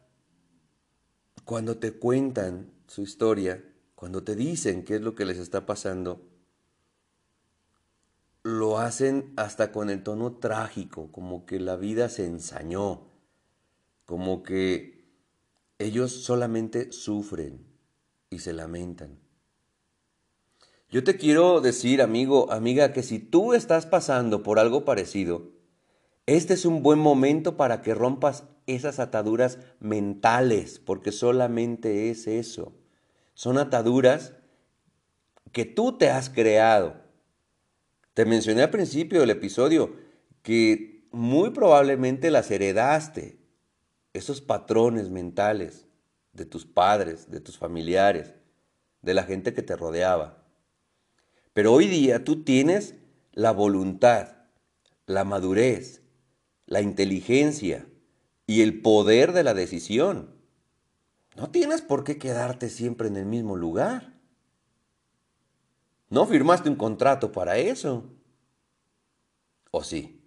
cuando 1.45 1.77
te 1.77 1.91
cuentan 1.91 2.71
su 2.87 3.03
historia, 3.03 3.63
cuando 3.93 4.23
te 4.23 4.35
dicen 4.35 4.83
qué 4.83 4.95
es 4.95 5.01
lo 5.01 5.13
que 5.13 5.25
les 5.25 5.37
está 5.37 5.67
pasando, 5.67 6.26
lo 8.47 8.79
hacen 8.79 9.33
hasta 9.35 9.71
con 9.71 9.89
el 9.89 10.03
tono 10.03 10.37
trágico, 10.37 11.11
como 11.11 11.45
que 11.45 11.59
la 11.59 11.75
vida 11.75 12.07
se 12.07 12.25
ensañó, 12.25 13.01
como 14.05 14.41
que 14.41 15.05
ellos 15.79 16.11
solamente 16.11 16.91
sufren, 16.91 17.67
y 18.29 18.39
se 18.39 18.53
lamentan. 18.53 19.19
Yo 20.89 21.03
te 21.03 21.17
quiero 21.17 21.59
decir, 21.59 22.01
amigo, 22.01 22.51
amiga, 22.51 22.93
que 22.93 23.03
si 23.03 23.19
tú 23.19 23.53
estás 23.53 23.85
pasando 23.85 24.43
por 24.43 24.59
algo 24.59 24.85
parecido, 24.85 25.51
este 26.25 26.53
es 26.53 26.65
un 26.65 26.83
buen 26.83 26.99
momento 26.99 27.57
para 27.57 27.81
que 27.81 27.93
rompas 27.93 28.45
esas 28.65 28.99
ataduras 28.99 29.59
mentales, 29.79 30.79
porque 30.79 31.11
solamente 31.11 32.09
es 32.09 32.27
eso. 32.27 32.73
Son 33.33 33.57
ataduras 33.57 34.33
que 35.51 35.65
tú 35.65 35.97
te 35.97 36.09
has 36.09 36.29
creado. 36.29 37.06
Te 38.17 38.25
mencioné 38.25 38.63
al 38.63 38.71
principio 38.71 39.19
del 39.19 39.29
episodio 39.29 39.95
que 40.41 41.07
muy 41.11 41.51
probablemente 41.51 42.31
las 42.31 42.49
heredaste, 42.49 43.37
esos 44.11 44.41
patrones 44.41 45.11
mentales 45.11 45.85
de 46.33 46.47
tus 46.47 46.65
padres, 46.65 47.29
de 47.29 47.41
tus 47.41 47.59
familiares, 47.59 48.33
de 49.03 49.13
la 49.13 49.21
gente 49.21 49.53
que 49.53 49.61
te 49.61 49.75
rodeaba. 49.75 50.43
Pero 51.53 51.71
hoy 51.71 51.85
día 51.85 52.23
tú 52.23 52.43
tienes 52.43 52.95
la 53.33 53.51
voluntad, 53.51 54.29
la 55.05 55.23
madurez, 55.23 56.01
la 56.65 56.81
inteligencia 56.81 57.85
y 58.47 58.63
el 58.63 58.81
poder 58.81 59.31
de 59.31 59.43
la 59.43 59.53
decisión. 59.53 60.33
No 61.35 61.51
tienes 61.51 61.83
por 61.83 62.03
qué 62.03 62.17
quedarte 62.17 62.71
siempre 62.71 63.09
en 63.09 63.15
el 63.17 63.27
mismo 63.27 63.55
lugar. 63.55 64.16
No 66.09 66.25
firmaste 66.25 66.69
un 66.69 66.75
contrato 66.75 67.31
para 67.31 67.57
eso. 67.57 68.09
¿O 69.71 69.83
sí? 69.83 70.17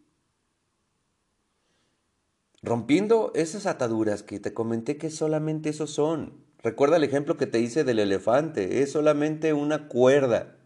Rompiendo 2.62 3.32
esas 3.34 3.64
ataduras 3.64 4.22
que 4.22 4.38
te 4.38 4.52
comenté 4.52 4.98
que 4.98 5.10
solamente 5.10 5.70
eso 5.70 5.86
son. 5.86 6.44
Recuerda 6.58 6.96
el 6.96 7.04
ejemplo 7.04 7.38
que 7.38 7.46
te 7.46 7.60
hice 7.60 7.84
del 7.84 7.98
elefante. 7.98 8.82
Es 8.82 8.92
solamente 8.92 9.54
una 9.54 9.88
cuerda 9.88 10.58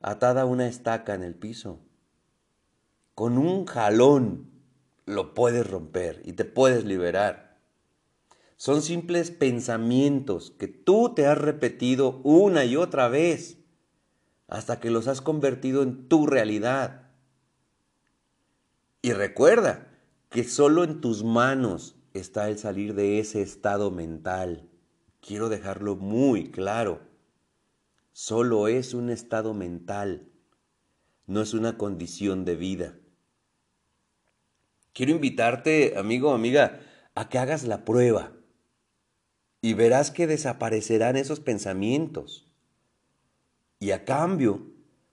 atada 0.00 0.42
a 0.42 0.46
una 0.46 0.66
estaca 0.66 1.14
en 1.14 1.22
el 1.22 1.34
piso. 1.34 1.80
Con 3.14 3.36
un 3.36 3.66
jalón 3.66 4.50
lo 5.04 5.34
puedes 5.34 5.68
romper 5.68 6.22
y 6.24 6.32
te 6.32 6.46
puedes 6.46 6.84
liberar. 6.84 7.58
Son 8.56 8.80
simples 8.80 9.30
pensamientos 9.30 10.52
que 10.52 10.68
tú 10.68 11.12
te 11.14 11.26
has 11.26 11.36
repetido 11.36 12.20
una 12.24 12.64
y 12.64 12.76
otra 12.76 13.08
vez 13.08 13.63
hasta 14.54 14.78
que 14.78 14.90
los 14.90 15.08
has 15.08 15.20
convertido 15.20 15.82
en 15.82 16.08
tu 16.08 16.26
realidad. 16.26 17.10
Y 19.02 19.12
recuerda, 19.12 19.88
que 20.30 20.42
solo 20.42 20.82
en 20.82 21.00
tus 21.00 21.22
manos 21.22 21.96
está 22.12 22.48
el 22.48 22.58
salir 22.58 22.94
de 22.94 23.20
ese 23.20 23.40
estado 23.40 23.90
mental. 23.90 24.68
Quiero 25.20 25.48
dejarlo 25.48 25.94
muy 25.94 26.50
claro. 26.50 27.00
Solo 28.12 28.68
es 28.68 28.94
un 28.94 29.10
estado 29.10 29.54
mental, 29.54 30.28
no 31.26 31.40
es 31.40 31.54
una 31.54 31.76
condición 31.76 32.44
de 32.44 32.56
vida. 32.56 32.96
Quiero 34.92 35.12
invitarte, 35.12 35.96
amigo 35.96 36.30
o 36.30 36.34
amiga, 36.34 36.80
a 37.14 37.28
que 37.28 37.38
hagas 37.38 37.64
la 37.64 37.84
prueba 37.84 38.32
y 39.60 39.74
verás 39.74 40.10
que 40.10 40.26
desaparecerán 40.26 41.16
esos 41.16 41.40
pensamientos. 41.40 42.53
Y 43.84 43.90
a 43.90 44.06
cambio 44.06 44.62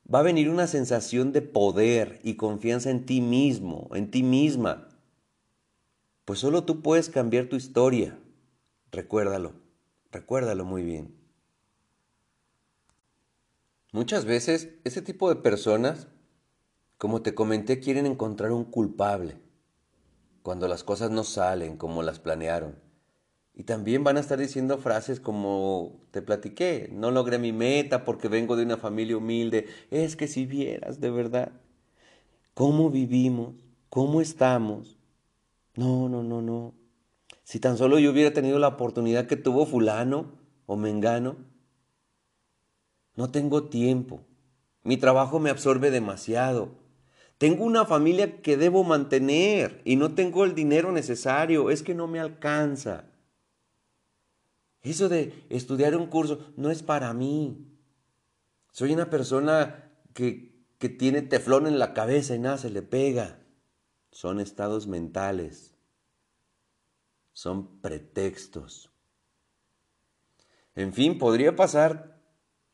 va 0.08 0.20
a 0.20 0.24
venir 0.24 0.50
una 0.50 0.66
sensación 0.66 1.34
de 1.34 1.42
poder 1.42 2.22
y 2.24 2.36
confianza 2.36 2.90
en 2.90 3.06
ti 3.06 3.20
mismo, 3.20 3.90
en 3.94 4.10
ti 4.10 4.24
misma, 4.24 4.88
pues 6.24 6.40
solo 6.40 6.63
tú 6.63 6.82
puedes 6.82 7.10
cambiar 7.10 7.48
tu 7.48 7.58
historia. 7.58 8.18
Recuérdalo, 8.90 9.51
recuérdalo 10.10 10.63
muy 10.63 10.84
bien. 10.84 11.13
Muchas 13.92 14.24
veces 14.24 14.70
ese 14.86 15.01
tipo 15.01 15.28
de 15.28 15.42
personas, 15.42 16.08
como 16.98 17.22
te 17.22 17.36
comenté, 17.36 17.82
quieren 17.82 18.06
encontrar 18.06 18.54
un 18.54 18.63
culpable 18.63 19.36
cuando 20.44 20.70
las 20.70 20.86
cosas 20.86 21.12
no 21.12 21.25
salen 21.25 21.75
como 21.75 22.04
las 22.04 22.20
planearon. 22.20 22.90
Y 23.53 23.63
también 23.63 24.03
van 24.03 24.17
a 24.17 24.22
estar 24.22 24.39
diciendo 24.39 24.77
frases 24.77 25.20
como 25.20 26.00
te 26.12 26.22
platiqué, 26.22 26.89
no 26.91 27.12
logré 27.12 27.38
mi 27.38 27.51
meta 27.51 28.05
porque 28.05 28.27
vengo 28.27 28.55
de 28.55 28.63
una 28.63 28.77
familia 28.77 29.17
humilde. 29.17 29.67
Es 29.91 30.15
que 30.15 30.27
si 30.27 30.46
vieras 30.46 31.01
de 31.01 31.12
verdad 31.12 31.51
cómo 32.53 32.89
vivimos, 32.89 33.55
cómo 33.89 34.22
estamos, 34.22 34.98
no, 35.75 36.10
no, 36.10 36.24
no, 36.24 36.41
no. 36.41 36.74
Si 37.43 37.60
tan 37.60 37.77
solo 37.77 38.00
yo 38.00 38.12
hubiera 38.12 38.34
tenido 38.34 38.60
la 38.60 38.70
oportunidad 38.70 39.27
que 39.27 39.36
tuvo 39.36 39.65
fulano 39.65 40.31
o 40.65 40.75
mengano. 40.77 41.36
No 43.15 43.29
tengo 43.31 43.65
tiempo. 43.65 44.22
Mi 44.84 44.98
trabajo 44.98 45.39
me 45.39 45.50
absorbe 45.50 45.91
demasiado. 45.91 46.70
Tengo 47.38 47.65
una 47.65 47.86
familia 47.86 48.41
que 48.41 48.55
debo 48.55 48.84
mantener 48.84 49.81
y 49.84 49.96
no 49.96 50.13
tengo 50.13 50.46
el 50.46 50.55
dinero 50.55 50.91
necesario. 50.91 51.70
Es 51.70 51.84
que 51.84 51.96
no 51.96 52.08
me 52.08 52.20
alcanza. 52.20 53.11
Eso 54.83 55.09
de 55.09 55.45
estudiar 55.50 55.95
un 55.95 56.07
curso 56.07 56.53
no 56.57 56.71
es 56.71 56.81
para 56.81 57.13
mí. 57.13 57.67
Soy 58.71 58.93
una 58.93 59.09
persona 59.09 59.91
que, 60.13 60.65
que 60.79 60.89
tiene 60.89 61.21
teflón 61.21 61.67
en 61.67 61.77
la 61.77 61.93
cabeza 61.93 62.35
y 62.35 62.39
nada 62.39 62.57
se 62.57 62.69
le 62.69 62.81
pega. 62.81 63.39
Son 64.11 64.39
estados 64.39 64.88
mentales. 64.88 65.73
Son 67.33 67.79
pretextos. 67.79 68.91
En 70.75 70.93
fin, 70.93 71.17
podría 71.17 71.55
pasar 71.55 72.19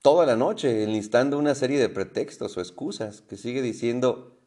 toda 0.02 0.26
la 0.26 0.36
noche 0.36 0.84
enlistando 0.84 1.38
una 1.38 1.56
serie 1.56 1.80
de 1.80 1.90
pretextos 1.90 2.56
o 2.56 2.62
excusas 2.62 3.22
que 3.22 3.38
sigue 3.38 3.62
diciendo 3.62 4.40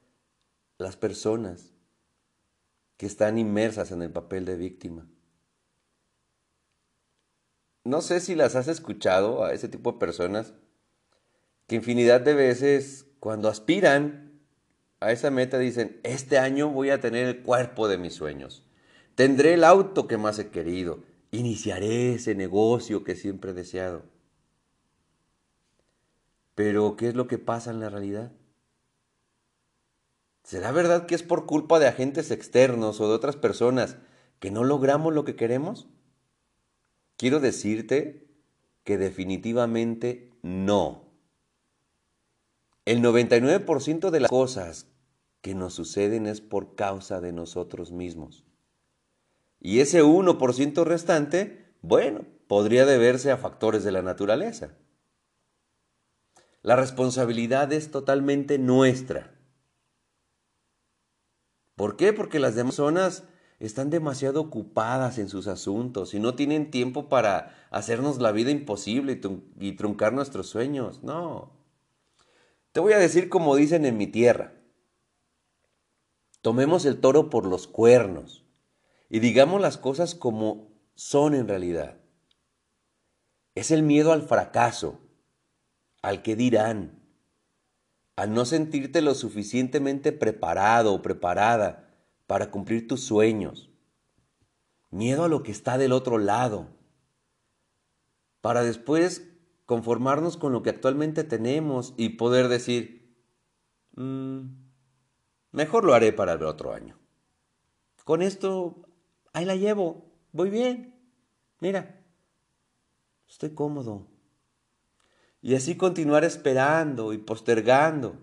las 0.79 0.97
personas 0.97 1.75
que 2.97 3.07
están 3.07 3.39
inmersas 3.39 3.93
en 3.93 4.03
el 4.03 4.11
papel 4.11 4.45
de 4.45 4.57
víctima. 4.57 5.07
No 7.85 8.03
sé 8.03 8.21
si 8.21 8.35
las 8.35 8.57
has 8.57 8.69
escuchado 8.69 9.45
a 9.45 9.53
ese 9.53 9.69
tipo 9.69 9.93
de 9.93 9.99
personas 9.99 10.53
que 11.67 11.77
infinidad 11.77 12.21
de 12.21 12.35
veces 12.35 13.07
cuando 13.21 13.49
aspiran 13.49 14.41
a 15.01 15.13
esa 15.13 15.31
meta 15.31 15.59
dicen, 15.59 15.99
este 16.03 16.39
año 16.39 16.69
voy 16.69 16.91
a 16.91 17.01
tener 17.01 17.27
el 17.27 17.43
cuerpo 17.43 17.89
de 17.89 17.97
mis 17.97 18.15
sueños, 18.15 18.65
tendré 19.15 19.55
el 19.55 19.65
auto 19.65 20.07
que 20.07 20.19
más 20.19 20.39
he 20.39 20.51
querido, 20.51 21.03
iniciaré 21.31 22.15
ese 22.15 22.35
negocio 22.35 23.03
que 23.03 23.17
siempre 23.17 23.53
he 23.53 23.55
deseado. 23.55 24.03
Pero, 26.55 26.97
¿qué 26.97 27.09
es 27.09 27.15
lo 27.15 27.27
que 27.27 27.39
pasa 27.39 27.71
en 27.71 27.81
la 27.81 27.89
realidad? 27.89 28.33
¿Será 30.43 30.73
verdad 30.73 31.07
que 31.07 31.15
es 31.15 31.23
por 31.23 31.47
culpa 31.47 31.79
de 31.79 31.87
agentes 31.87 32.31
externos 32.31 33.01
o 33.01 33.09
de 33.09 33.15
otras 33.15 33.37
personas 33.37 33.97
que 34.39 34.51
no 34.51 34.65
logramos 34.65 35.15
lo 35.15 35.25
que 35.25 35.37
queremos? 35.37 35.87
Quiero 37.21 37.39
decirte 37.39 38.27
que 38.83 38.97
definitivamente 38.97 40.33
no. 40.41 41.13
El 42.87 43.03
99% 43.03 44.09
de 44.09 44.21
las 44.21 44.31
cosas 44.31 44.87
que 45.43 45.55
nos 45.55 45.75
suceden 45.75 46.27
es 46.27 46.41
por 46.41 46.77
causa 46.77 47.21
de 47.21 47.33
nosotros 47.33 47.93
mismos. 47.93 48.47
Y 49.61 49.81
ese 49.81 50.03
1% 50.03 50.83
restante, 50.85 51.75
bueno, 51.83 52.25
podría 52.47 52.87
deberse 52.87 53.31
a 53.31 53.37
factores 53.37 53.85
de 53.85 53.93
la 53.93 54.01
naturaleza. 54.01 54.79
La 56.63 56.75
responsabilidad 56.75 57.71
es 57.75 57.91
totalmente 57.91 58.59
nuestra. 58.59 59.39
¿Por 61.77 61.99
qué? 61.99 62.15
Porque 62.15 62.39
las 62.39 62.55
demás 62.55 62.77
personas 62.77 63.25
están 63.61 63.91
demasiado 63.91 64.41
ocupadas 64.41 65.19
en 65.19 65.29
sus 65.29 65.47
asuntos 65.47 66.15
y 66.15 66.19
no 66.19 66.35
tienen 66.35 66.71
tiempo 66.71 67.11
para 67.11 67.55
hacernos 67.71 68.19
la 68.19 68.33
vida 68.33 68.51
imposible 68.51 69.21
y, 69.61 69.73
truncar 69.73 70.15
nuestros 70.15 70.49
sueños. 70.49 71.03
No. 71.03 71.53
Te 72.73 72.81
voy 72.81 72.95
a 72.95 72.99
decir 72.99 73.29
como 73.29 73.55
dicen 73.55 73.85
en 73.85 73.99
mi 73.99 74.07
tierra. 74.07 74.55
Tomemos 76.41 76.87
el 76.87 77.01
toro 77.01 77.29
por 77.29 77.45
los 77.45 77.67
cuernos 77.67 78.47
y 79.11 79.19
digamos 79.19 79.61
las 79.61 79.77
cosas 79.77 80.15
como 80.15 80.73
son 80.95 81.35
en 81.35 81.47
realidad. 81.47 81.99
Es 83.55 83.71
el 83.71 83.83
miedo 83.83 84.13
al 84.13 84.23
fracaso, 84.23 85.01
al 86.01 86.23
que 86.23 86.35
dirán, 86.35 86.99
al 88.17 88.33
no 88.33 88.47
sentirte 88.47 89.03
lo 89.03 89.15
suficientemente 89.15 90.13
preparado 90.13 90.95
o 90.95 91.03
preparada 91.03 91.90
para 92.31 92.53
cumplir 92.53 92.87
tus 92.87 93.03
sueños. 93.03 93.71
Miedo 94.91 95.25
a 95.25 95.29
lo 95.29 95.43
que 95.43 95.51
está 95.51 95.79
del 95.79 95.91
otro 95.91 96.17
lado. 96.17 96.69
Para 98.41 98.63
después 98.63 99.29
conformarnos 99.67 100.37
con 100.37 100.53
lo 100.53 100.63
que 100.63 100.71
actualmente 100.71 101.25
tenemos 101.25 101.93
y 101.97 102.11
poder 102.11 102.47
decir, 102.47 103.17
mm, 103.97 104.43
mejor 105.51 105.83
lo 105.83 105.93
haré 105.93 106.13
para 106.13 106.35
el 106.35 106.45
otro 106.45 106.73
año. 106.73 107.01
Con 108.05 108.23
esto, 108.23 108.87
ahí 109.33 109.45
la 109.45 109.57
llevo, 109.57 110.05
voy 110.31 110.51
bien. 110.51 110.95
Mira, 111.59 112.01
estoy 113.29 113.55
cómodo. 113.55 114.07
Y 115.43 115.57
así 115.57 115.77
continuar 115.77 116.23
esperando 116.23 117.13
y 117.13 117.19
postergando 117.19 118.19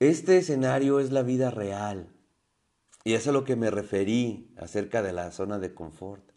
este 0.00 0.38
escenario 0.38 0.98
es 0.98 1.12
la 1.12 1.22
vida 1.22 1.50
real. 1.50 2.08
Y 3.04 3.14
es 3.14 3.28
a 3.28 3.32
lo 3.32 3.44
que 3.44 3.54
me 3.54 3.70
referí 3.70 4.52
acerca 4.56 5.02
de 5.02 5.12
la 5.12 5.30
zona 5.30 5.58
de 5.58 5.74
confort. 5.74 6.32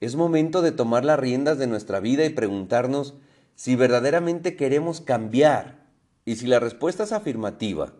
Es 0.00 0.16
momento 0.16 0.62
de 0.62 0.72
tomar 0.72 1.04
las 1.04 1.18
riendas 1.18 1.58
de 1.58 1.66
nuestra 1.66 2.00
vida 2.00 2.24
y 2.24 2.30
preguntarnos 2.30 3.14
si 3.54 3.76
verdaderamente 3.76 4.56
queremos 4.56 5.00
cambiar. 5.00 5.84
Y 6.24 6.36
si 6.36 6.46
la 6.46 6.60
respuesta 6.60 7.04
es 7.04 7.12
afirmativa, 7.12 7.92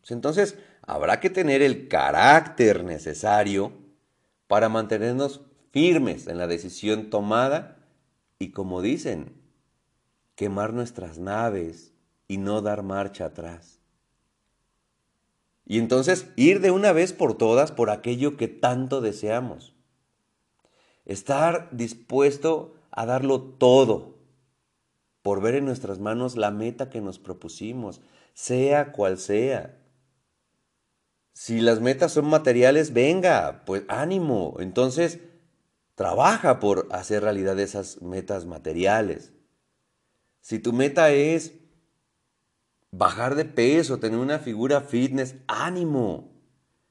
pues 0.00 0.10
entonces 0.10 0.58
habrá 0.82 1.20
que 1.20 1.30
tener 1.30 1.62
el 1.62 1.88
carácter 1.88 2.84
necesario 2.84 3.72
para 4.46 4.68
mantenernos 4.68 5.42
firmes 5.70 6.26
en 6.26 6.38
la 6.38 6.46
decisión 6.46 7.10
tomada 7.10 7.76
y, 8.38 8.50
como 8.50 8.82
dicen, 8.82 9.40
quemar 10.34 10.72
nuestras 10.72 11.18
naves 11.18 11.92
y 12.28 12.36
no 12.36 12.60
dar 12.60 12.82
marcha 12.82 13.24
atrás. 13.24 13.80
Y 15.64 15.78
entonces 15.78 16.28
ir 16.36 16.60
de 16.60 16.70
una 16.70 16.92
vez 16.92 17.12
por 17.12 17.36
todas 17.36 17.72
por 17.72 17.90
aquello 17.90 18.36
que 18.36 18.48
tanto 18.48 19.00
deseamos. 19.00 19.74
Estar 21.04 21.68
dispuesto 21.72 22.74
a 22.90 23.06
darlo 23.06 23.40
todo 23.42 24.18
por 25.22 25.42
ver 25.42 25.56
en 25.56 25.64
nuestras 25.64 25.98
manos 25.98 26.36
la 26.36 26.50
meta 26.50 26.88
que 26.88 27.00
nos 27.00 27.18
propusimos, 27.18 28.00
sea 28.34 28.92
cual 28.92 29.18
sea. 29.18 29.78
Si 31.34 31.60
las 31.60 31.80
metas 31.80 32.12
son 32.12 32.26
materiales, 32.26 32.92
venga, 32.92 33.62
pues 33.66 33.84
ánimo. 33.88 34.56
Entonces, 34.58 35.20
trabaja 35.94 36.60
por 36.60 36.88
hacer 36.90 37.22
realidad 37.22 37.58
esas 37.60 38.00
metas 38.00 38.46
materiales. 38.46 39.32
Si 40.40 40.58
tu 40.58 40.72
meta 40.72 41.10
es 41.10 41.57
bajar 42.90 43.34
de 43.34 43.44
peso, 43.44 43.98
tener 43.98 44.18
una 44.18 44.38
figura 44.38 44.80
fitness, 44.80 45.36
ánimo. 45.46 46.32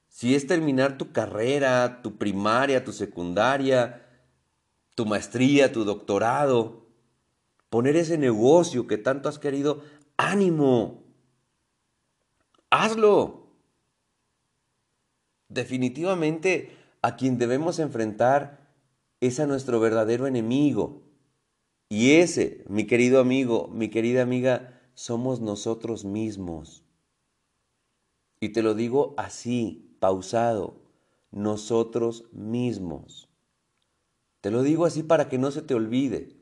Si 0.08 0.36
es 0.36 0.48
terminar 0.48 0.98
tu 0.98 1.12
carrera, 1.12 2.02
tu 2.02 2.18
primaria, 2.18 2.84
tu 2.84 2.92
secundaria, 2.92 4.08
tu 4.96 5.06
maestría, 5.06 5.72
tu 5.72 5.84
doctorado, 5.84 6.88
poner 7.70 7.96
ese 7.96 8.18
negocio 8.18 8.88
que 8.88 8.98
tanto 8.98 9.30
has 9.30 9.40
querido, 9.40 9.84
ánimo. 10.18 11.04
Hazlo. 12.70 13.48
Definitivamente 15.50 16.72
a 17.02 17.16
quien 17.16 17.38
debemos 17.38 17.80
enfrentar 17.80 18.68
es 19.22 19.40
a 19.40 19.48
nuestro 19.48 19.80
verdadero 19.80 20.28
enemigo. 20.28 21.04
Y 21.90 22.14
ese, 22.16 22.66
mi 22.68 22.86
querido 22.86 23.20
amigo, 23.20 23.70
mi 23.70 23.90
querida 23.90 24.24
amiga, 24.24 24.77
somos 24.98 25.42
nosotros 25.42 26.06
mismos. 26.06 26.84
Y 28.40 28.50
te 28.50 28.64
lo 28.64 28.74
digo 28.74 29.14
así, 29.16 29.96
pausado, 30.00 30.82
nosotros 31.30 32.24
mismos. 32.32 33.30
Te 34.42 34.50
lo 34.50 34.64
digo 34.64 34.88
así 34.88 35.04
para 35.04 35.30
que 35.30 35.38
no 35.38 35.52
se 35.52 35.62
te 35.62 35.76
olvide 35.76 36.36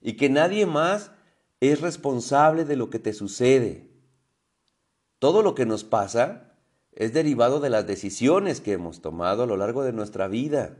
y 0.00 0.12
que 0.12 0.30
nadie 0.30 0.64
más 0.64 1.10
es 1.58 1.80
responsable 1.80 2.64
de 2.64 2.76
lo 2.76 2.88
que 2.88 3.00
te 3.00 3.12
sucede. 3.12 3.90
Todo 5.18 5.42
lo 5.42 5.56
que 5.56 5.66
nos 5.66 5.82
pasa 5.82 6.54
es 6.92 7.12
derivado 7.12 7.58
de 7.58 7.70
las 7.70 7.88
decisiones 7.88 8.60
que 8.60 8.74
hemos 8.74 9.00
tomado 9.00 9.42
a 9.42 9.46
lo 9.46 9.56
largo 9.56 9.82
de 9.82 9.92
nuestra 9.92 10.28
vida. 10.28 10.76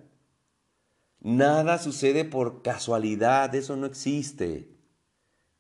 Nada 1.19 1.79
sucede 1.79 2.25
por 2.25 2.63
casualidad, 2.63 3.53
eso 3.57 3.75
no 3.75 3.87
existe. 3.87 4.78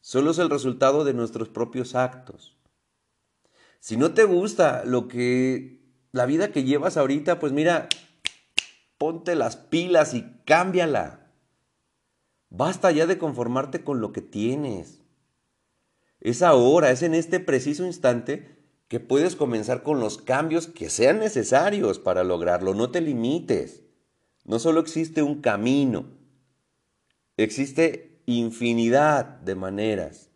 Solo 0.00 0.30
es 0.30 0.38
el 0.38 0.50
resultado 0.50 1.04
de 1.04 1.14
nuestros 1.14 1.48
propios 1.48 1.94
actos. 1.94 2.56
Si 3.80 3.96
no 3.96 4.14
te 4.14 4.24
gusta 4.24 4.84
lo 4.84 5.08
que 5.08 5.78
la 6.12 6.26
vida 6.26 6.50
que 6.50 6.64
llevas 6.64 6.96
ahorita, 6.96 7.38
pues 7.38 7.52
mira, 7.52 7.88
ponte 8.96 9.34
las 9.34 9.56
pilas 9.56 10.14
y 10.14 10.24
cámbiala. 10.44 11.32
Basta 12.50 12.90
ya 12.90 13.06
de 13.06 13.18
conformarte 13.18 13.84
con 13.84 14.00
lo 14.00 14.12
que 14.12 14.22
tienes. 14.22 15.02
Es 16.20 16.42
ahora, 16.42 16.90
es 16.90 17.02
en 17.02 17.14
este 17.14 17.40
preciso 17.40 17.84
instante 17.86 18.58
que 18.88 19.00
puedes 19.00 19.36
comenzar 19.36 19.82
con 19.82 20.00
los 20.00 20.18
cambios 20.18 20.66
que 20.66 20.90
sean 20.90 21.18
necesarios 21.18 21.98
para 21.98 22.24
lograrlo. 22.24 22.74
No 22.74 22.90
te 22.90 23.00
limites. 23.00 23.82
No 24.44 24.58
solo 24.58 24.80
existe 24.80 25.20
un 25.20 25.42
camino, 25.42 26.06
existe 27.36 28.07
infinidad 28.36 29.24
de 29.24 29.54
maneras. 29.54 30.30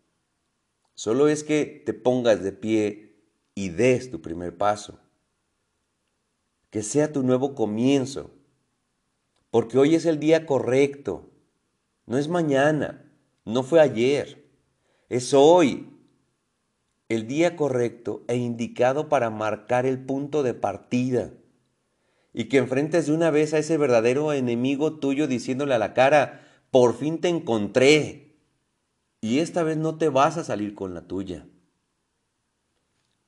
Solo 0.95 1.27
es 1.27 1.43
que 1.43 1.83
te 1.85 1.93
pongas 1.93 2.43
de 2.43 2.51
pie 2.51 3.15
y 3.55 3.69
des 3.69 4.09
tu 4.09 4.21
primer 4.21 4.57
paso. 4.57 4.99
Que 6.71 6.81
sea 6.81 7.11
tu 7.11 7.21
nuevo 7.21 7.53
comienzo. 7.53 8.31
Porque 9.51 9.77
hoy 9.77 9.93
es 9.93 10.05
el 10.05 10.19
día 10.19 10.47
correcto. 10.47 11.29
No 12.07 12.17
es 12.17 12.27
mañana. 12.27 13.11
No 13.45 13.61
fue 13.61 13.79
ayer. 13.79 14.43
Es 15.09 15.33
hoy. 15.35 15.89
El 17.09 17.27
día 17.27 17.55
correcto 17.55 18.23
e 18.27 18.37
indicado 18.37 19.07
para 19.07 19.29
marcar 19.29 19.85
el 19.85 19.99
punto 19.99 20.41
de 20.41 20.55
partida. 20.55 21.31
Y 22.33 22.45
que 22.45 22.57
enfrentes 22.57 23.05
de 23.05 23.13
una 23.13 23.29
vez 23.29 23.53
a 23.53 23.59
ese 23.59 23.77
verdadero 23.77 24.33
enemigo 24.33 24.97
tuyo 24.97 25.27
diciéndole 25.27 25.75
a 25.75 25.79
la 25.79 25.93
cara, 25.93 26.42
por 26.73 26.95
fin 26.95 27.21
te 27.21 27.29
encontré. 27.29 28.35
Y 29.21 29.39
esta 29.39 29.61
vez 29.61 29.77
no 29.77 29.99
te 29.99 30.09
vas 30.09 30.37
a 30.37 30.43
salir 30.43 30.73
con 30.73 30.95
la 30.95 31.01
tuya. 31.01 31.45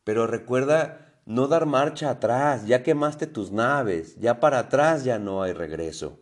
Pero 0.03 0.25
recuerda 0.25 1.21
no 1.27 1.47
dar 1.47 1.67
marcha 1.67 2.09
atrás, 2.09 2.65
ya 2.65 2.81
quemaste 2.81 3.27
tus 3.27 3.51
naves, 3.51 4.15
ya 4.19 4.39
para 4.39 4.57
atrás 4.57 5.03
ya 5.03 5.19
no 5.19 5.43
hay 5.43 5.53
regreso. 5.53 6.17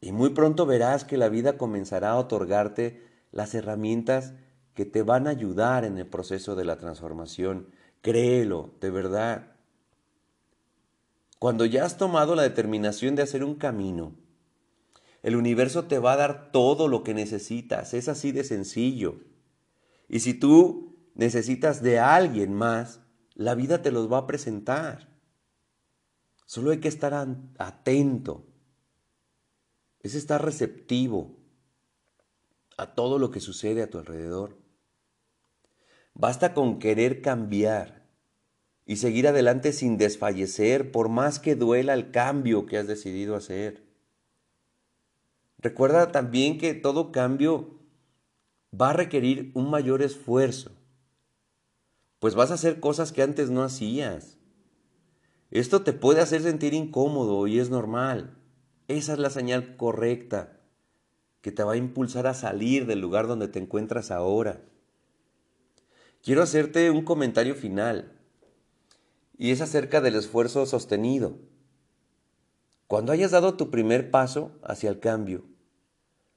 Y 0.00 0.10
muy 0.10 0.30
pronto 0.30 0.66
verás 0.66 1.04
que 1.04 1.16
la 1.16 1.28
vida 1.28 1.56
comenzará 1.56 2.10
a 2.10 2.18
otorgarte 2.18 3.06
las 3.30 3.54
herramientas 3.54 4.34
que 4.74 4.84
te 4.84 5.04
van 5.04 5.28
a 5.28 5.30
ayudar 5.30 5.84
en 5.84 5.96
el 5.96 6.08
proceso 6.08 6.56
de 6.56 6.64
la 6.64 6.76
transformación. 6.76 7.68
Créelo, 8.00 8.72
de 8.80 8.90
verdad. 8.90 9.52
Cuando 11.38 11.66
ya 11.66 11.84
has 11.84 11.98
tomado 11.98 12.34
la 12.34 12.42
determinación 12.42 13.14
de 13.14 13.22
hacer 13.22 13.44
un 13.44 13.54
camino, 13.54 14.16
el 15.22 15.36
universo 15.36 15.84
te 15.84 15.98
va 15.98 16.14
a 16.14 16.16
dar 16.16 16.50
todo 16.50 16.88
lo 16.88 17.04
que 17.04 17.14
necesitas. 17.14 17.94
Es 17.94 18.08
así 18.08 18.32
de 18.32 18.44
sencillo. 18.44 19.20
Y 20.08 20.20
si 20.20 20.34
tú 20.34 20.96
necesitas 21.14 21.82
de 21.82 22.00
alguien 22.00 22.52
más, 22.52 23.00
la 23.34 23.54
vida 23.54 23.82
te 23.82 23.92
los 23.92 24.10
va 24.10 24.18
a 24.18 24.26
presentar. 24.26 25.08
Solo 26.44 26.72
hay 26.72 26.80
que 26.80 26.88
estar 26.88 27.14
atento. 27.58 28.46
Es 30.00 30.14
estar 30.14 30.44
receptivo 30.44 31.38
a 32.76 32.94
todo 32.94 33.18
lo 33.18 33.30
que 33.30 33.40
sucede 33.40 33.82
a 33.82 33.90
tu 33.90 33.98
alrededor. 33.98 34.58
Basta 36.14 36.52
con 36.52 36.78
querer 36.78 37.22
cambiar 37.22 38.02
y 38.84 38.96
seguir 38.96 39.28
adelante 39.28 39.72
sin 39.72 39.96
desfallecer 39.96 40.90
por 40.90 41.08
más 41.08 41.38
que 41.38 41.54
duela 41.54 41.94
el 41.94 42.10
cambio 42.10 42.66
que 42.66 42.76
has 42.76 42.88
decidido 42.88 43.36
hacer. 43.36 43.91
Recuerda 45.62 46.10
también 46.10 46.58
que 46.58 46.74
todo 46.74 47.12
cambio 47.12 47.78
va 48.78 48.90
a 48.90 48.94
requerir 48.94 49.52
un 49.54 49.70
mayor 49.70 50.02
esfuerzo, 50.02 50.72
pues 52.18 52.34
vas 52.34 52.50
a 52.50 52.54
hacer 52.54 52.80
cosas 52.80 53.12
que 53.12 53.22
antes 53.22 53.48
no 53.48 53.62
hacías. 53.62 54.38
Esto 55.52 55.82
te 55.82 55.92
puede 55.92 56.20
hacer 56.20 56.42
sentir 56.42 56.74
incómodo 56.74 57.46
y 57.46 57.60
es 57.60 57.70
normal. 57.70 58.36
Esa 58.88 59.12
es 59.12 59.18
la 59.18 59.30
señal 59.30 59.76
correcta 59.76 60.58
que 61.42 61.52
te 61.52 61.62
va 61.62 61.72
a 61.72 61.76
impulsar 61.76 62.26
a 62.26 62.34
salir 62.34 62.86
del 62.86 63.00
lugar 63.00 63.26
donde 63.26 63.48
te 63.48 63.58
encuentras 63.58 64.10
ahora. 64.10 64.62
Quiero 66.22 66.42
hacerte 66.42 66.90
un 66.90 67.04
comentario 67.04 67.54
final 67.54 68.18
y 69.36 69.50
es 69.50 69.60
acerca 69.60 70.00
del 70.00 70.14
esfuerzo 70.16 70.66
sostenido. 70.66 71.36
Cuando 72.86 73.12
hayas 73.12 73.30
dado 73.30 73.54
tu 73.54 73.70
primer 73.70 74.10
paso 74.10 74.52
hacia 74.62 74.90
el 74.90 75.00
cambio, 75.00 75.51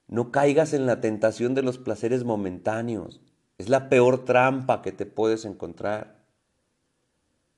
no 0.08 0.30
caigas 0.30 0.72
en 0.72 0.86
la 0.86 1.00
tentación 1.00 1.54
de 1.54 1.62
los 1.62 1.78
placeres 1.78 2.24
momentáneos. 2.24 3.20
Es 3.58 3.68
la 3.68 3.88
peor 3.88 4.24
trampa 4.24 4.82
que 4.82 4.92
te 4.92 5.06
puedes 5.06 5.44
encontrar. 5.44 6.24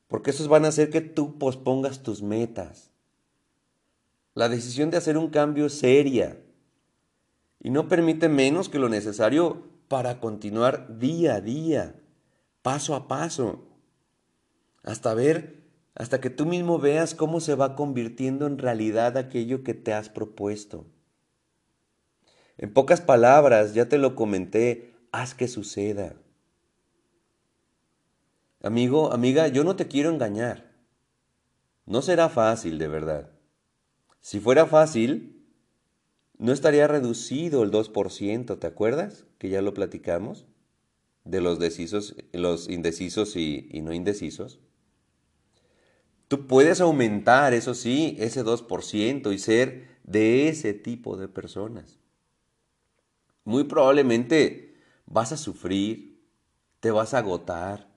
Porque 0.06 0.30
esos 0.30 0.48
van 0.48 0.64
a 0.64 0.68
hacer 0.68 0.90
que 0.90 1.00
tú 1.00 1.38
pospongas 1.38 2.02
tus 2.02 2.22
metas. 2.22 2.90
La 4.34 4.48
decisión 4.48 4.90
de 4.90 4.96
hacer 4.96 5.18
un 5.18 5.28
cambio 5.28 5.66
es 5.66 5.78
seria 5.78 6.38
y 7.60 7.70
no 7.70 7.88
permite 7.88 8.28
menos 8.28 8.68
que 8.68 8.78
lo 8.78 8.88
necesario 8.88 9.64
para 9.88 10.20
continuar 10.20 10.98
día 10.98 11.36
a 11.36 11.40
día, 11.40 11.96
paso 12.62 12.94
a 12.94 13.08
paso, 13.08 13.64
hasta 14.84 15.12
ver, 15.14 15.64
hasta 15.94 16.20
que 16.20 16.30
tú 16.30 16.46
mismo 16.46 16.78
veas 16.78 17.14
cómo 17.14 17.40
se 17.40 17.54
va 17.54 17.74
convirtiendo 17.74 18.46
en 18.46 18.58
realidad 18.58 19.16
aquello 19.16 19.64
que 19.64 19.74
te 19.74 19.92
has 19.92 20.08
propuesto. 20.08 20.86
En 22.58 22.72
pocas 22.72 23.00
palabras, 23.00 23.72
ya 23.72 23.88
te 23.88 23.98
lo 23.98 24.16
comenté, 24.16 24.92
haz 25.12 25.34
que 25.34 25.46
suceda. 25.46 26.16
Amigo, 28.60 29.12
amiga, 29.12 29.46
yo 29.46 29.62
no 29.62 29.76
te 29.76 29.86
quiero 29.86 30.10
engañar. 30.10 30.68
No 31.86 32.02
será 32.02 32.28
fácil, 32.28 32.78
de 32.78 32.88
verdad. 32.88 33.30
Si 34.20 34.40
fuera 34.40 34.66
fácil, 34.66 35.46
no 36.36 36.52
estaría 36.52 36.88
reducido 36.88 37.62
el 37.62 37.70
2%, 37.70 38.58
¿te 38.58 38.66
acuerdas? 38.66 39.24
Que 39.38 39.48
ya 39.48 39.62
lo 39.62 39.72
platicamos. 39.72 40.44
De 41.24 41.40
los, 41.40 41.60
decisos, 41.60 42.16
los 42.32 42.68
indecisos 42.68 43.36
y, 43.36 43.68
y 43.70 43.82
no 43.82 43.92
indecisos. 43.92 44.58
Tú 46.26 46.46
puedes 46.46 46.80
aumentar, 46.80 47.54
eso 47.54 47.74
sí, 47.74 48.16
ese 48.18 48.44
2% 48.44 49.32
y 49.32 49.38
ser 49.38 49.98
de 50.02 50.48
ese 50.48 50.74
tipo 50.74 51.16
de 51.16 51.28
personas 51.28 51.98
muy 53.48 53.64
probablemente 53.64 54.76
vas 55.06 55.32
a 55.32 55.38
sufrir, 55.38 56.22
te 56.80 56.90
vas 56.90 57.14
a 57.14 57.18
agotar 57.18 57.88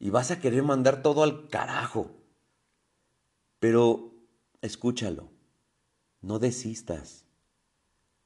y 0.00 0.10
vas 0.10 0.32
a 0.32 0.40
querer 0.40 0.64
mandar 0.64 1.02
todo 1.02 1.22
al 1.22 1.48
carajo. 1.48 2.10
Pero 3.60 4.12
escúchalo, 4.60 5.30
no 6.20 6.40
desistas, 6.40 7.26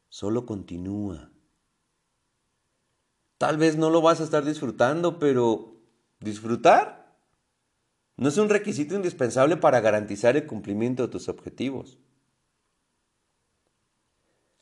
solo 0.08 0.46
continúa. 0.46 1.30
Tal 3.36 3.58
vez 3.58 3.76
no 3.76 3.90
lo 3.90 4.00
vas 4.00 4.22
a 4.22 4.24
estar 4.24 4.46
disfrutando, 4.46 5.18
pero 5.18 5.76
disfrutar 6.20 7.18
no 8.16 8.30
es 8.30 8.38
un 8.38 8.48
requisito 8.48 8.94
indispensable 8.94 9.58
para 9.58 9.80
garantizar 9.80 10.38
el 10.38 10.46
cumplimiento 10.46 11.02
de 11.02 11.12
tus 11.12 11.28
objetivos. 11.28 11.98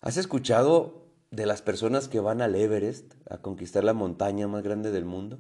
¿Has 0.01 0.17
escuchado 0.17 1.06
de 1.37 1.45
las 1.45 1.61
personas 1.61 2.09
que 2.09 2.19
van 2.19 2.41
al 2.41 2.55
Everest 2.55 3.13
a 3.31 3.39
conquistar 3.43 3.85
la 3.85 3.93
montaña 3.93 4.49
más 4.49 4.63
grande 4.63 4.91
del 4.91 5.05
mundo? 5.05 5.39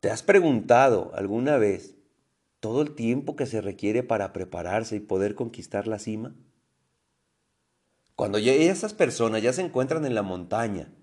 ¿Te 0.00 0.10
has 0.10 0.22
preguntado 0.22 1.12
alguna 1.14 1.58
vez 1.58 1.96
todo 2.58 2.80
el 2.80 2.94
tiempo 2.94 3.36
que 3.36 3.44
se 3.44 3.60
requiere 3.60 4.02
para 4.02 4.32
prepararse 4.32 4.96
y 4.96 5.00
poder 5.00 5.34
conquistar 5.34 5.86
la 5.86 5.98
cima? 5.98 6.34
Cuando 8.16 8.38
ya 8.38 8.54
esas 8.54 8.94
personas 8.94 9.42
ya 9.42 9.52
se 9.52 9.60
encuentran 9.60 10.06
en 10.06 10.14
la 10.14 10.22
montaña 10.22 10.94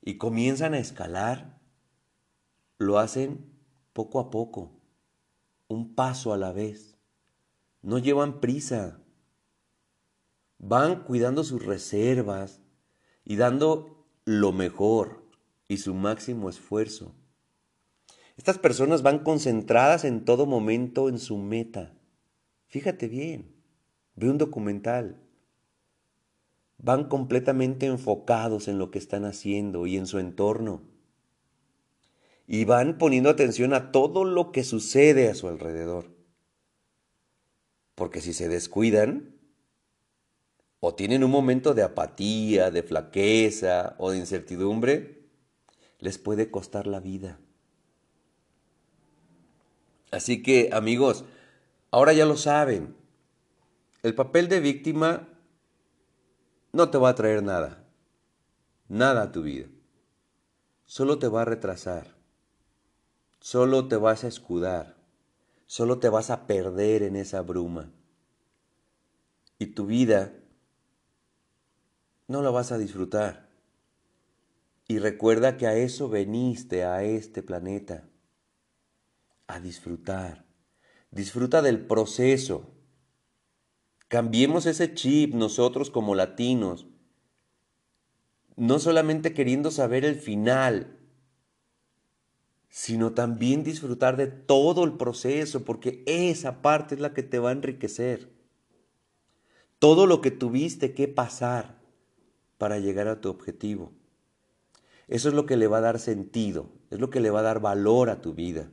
y 0.00 0.16
comienzan 0.16 0.72
a 0.72 0.78
escalar, 0.78 1.60
lo 2.78 2.98
hacen 2.98 3.52
poco 3.92 4.18
a 4.18 4.30
poco, 4.30 4.80
un 5.68 5.94
paso 5.94 6.32
a 6.32 6.38
la 6.38 6.52
vez. 6.52 6.96
No 7.82 7.98
llevan 7.98 8.40
prisa. 8.40 9.02
Van 10.58 11.04
cuidando 11.04 11.44
sus 11.44 11.64
reservas, 11.64 12.62
y 13.28 13.36
dando 13.36 14.06
lo 14.24 14.52
mejor 14.52 15.22
y 15.68 15.76
su 15.76 15.92
máximo 15.94 16.48
esfuerzo. 16.48 17.14
Estas 18.38 18.56
personas 18.56 19.02
van 19.02 19.18
concentradas 19.18 20.06
en 20.06 20.24
todo 20.24 20.46
momento 20.46 21.10
en 21.10 21.18
su 21.18 21.36
meta. 21.36 21.94
Fíjate 22.68 23.06
bien, 23.06 23.54
ve 24.16 24.30
un 24.30 24.38
documental. 24.38 25.20
Van 26.78 27.04
completamente 27.04 27.84
enfocados 27.84 28.66
en 28.66 28.78
lo 28.78 28.90
que 28.90 28.98
están 28.98 29.26
haciendo 29.26 29.86
y 29.86 29.98
en 29.98 30.06
su 30.06 30.18
entorno. 30.18 30.80
Y 32.46 32.64
van 32.64 32.96
poniendo 32.96 33.28
atención 33.28 33.74
a 33.74 33.92
todo 33.92 34.24
lo 34.24 34.52
que 34.52 34.64
sucede 34.64 35.28
a 35.28 35.34
su 35.34 35.48
alrededor. 35.48 36.06
Porque 37.94 38.22
si 38.22 38.32
se 38.32 38.48
descuidan, 38.48 39.37
o 40.80 40.94
tienen 40.94 41.24
un 41.24 41.30
momento 41.30 41.74
de 41.74 41.82
apatía, 41.82 42.70
de 42.70 42.82
flaqueza 42.82 43.96
o 43.98 44.10
de 44.10 44.18
incertidumbre, 44.18 45.18
les 45.98 46.18
puede 46.18 46.50
costar 46.50 46.86
la 46.86 47.00
vida. 47.00 47.38
Así 50.10 50.42
que 50.42 50.70
amigos, 50.72 51.24
ahora 51.90 52.12
ya 52.12 52.24
lo 52.24 52.36
saben, 52.36 52.96
el 54.02 54.14
papel 54.14 54.48
de 54.48 54.60
víctima 54.60 55.28
no 56.72 56.90
te 56.90 56.98
va 56.98 57.10
a 57.10 57.14
traer 57.14 57.42
nada, 57.42 57.84
nada 58.88 59.22
a 59.22 59.32
tu 59.32 59.42
vida. 59.42 59.66
Solo 60.86 61.18
te 61.18 61.28
va 61.28 61.42
a 61.42 61.44
retrasar, 61.44 62.14
solo 63.40 63.88
te 63.88 63.96
vas 63.96 64.24
a 64.24 64.28
escudar, 64.28 64.96
solo 65.66 65.98
te 65.98 66.08
vas 66.08 66.30
a 66.30 66.46
perder 66.46 67.02
en 67.02 67.16
esa 67.16 67.42
bruma. 67.42 67.90
Y 69.58 69.66
tu 69.66 69.86
vida 69.86 70.32
no 72.28 72.42
lo 72.42 72.52
vas 72.52 72.70
a 72.70 72.78
disfrutar. 72.78 73.48
Y 74.86 74.98
recuerda 74.98 75.56
que 75.56 75.66
a 75.66 75.74
eso 75.74 76.08
veniste 76.08 76.84
a 76.84 77.02
este 77.02 77.42
planeta, 77.42 78.08
a 79.46 79.58
disfrutar. 79.60 80.44
Disfruta 81.10 81.62
del 81.62 81.80
proceso. 81.86 82.70
Cambiemos 84.08 84.66
ese 84.66 84.94
chip 84.94 85.34
nosotros 85.34 85.90
como 85.90 86.14
latinos, 86.14 86.86
no 88.56 88.78
solamente 88.78 89.34
queriendo 89.34 89.70
saber 89.70 90.04
el 90.04 90.16
final, 90.16 90.98
sino 92.68 93.12
también 93.12 93.64
disfrutar 93.64 94.16
de 94.16 94.26
todo 94.26 94.84
el 94.84 94.94
proceso, 94.94 95.64
porque 95.64 96.02
esa 96.06 96.60
parte 96.60 96.94
es 96.94 97.00
la 97.00 97.14
que 97.14 97.22
te 97.22 97.38
va 97.38 97.50
a 97.50 97.52
enriquecer. 97.52 98.30
Todo 99.78 100.06
lo 100.06 100.20
que 100.20 100.30
tuviste 100.30 100.92
que 100.92 101.08
pasar 101.08 101.77
para 102.58 102.78
llegar 102.78 103.08
a 103.08 103.20
tu 103.20 103.30
objetivo. 103.30 103.92
Eso 105.06 105.28
es 105.28 105.34
lo 105.34 105.46
que 105.46 105.56
le 105.56 105.68
va 105.68 105.78
a 105.78 105.82
dar 105.82 105.98
sentido, 105.98 106.68
es 106.90 107.00
lo 107.00 107.08
que 107.08 107.20
le 107.20 107.30
va 107.30 107.40
a 107.40 107.44
dar 107.44 107.60
valor 107.60 108.10
a 108.10 108.20
tu 108.20 108.34
vida. 108.34 108.70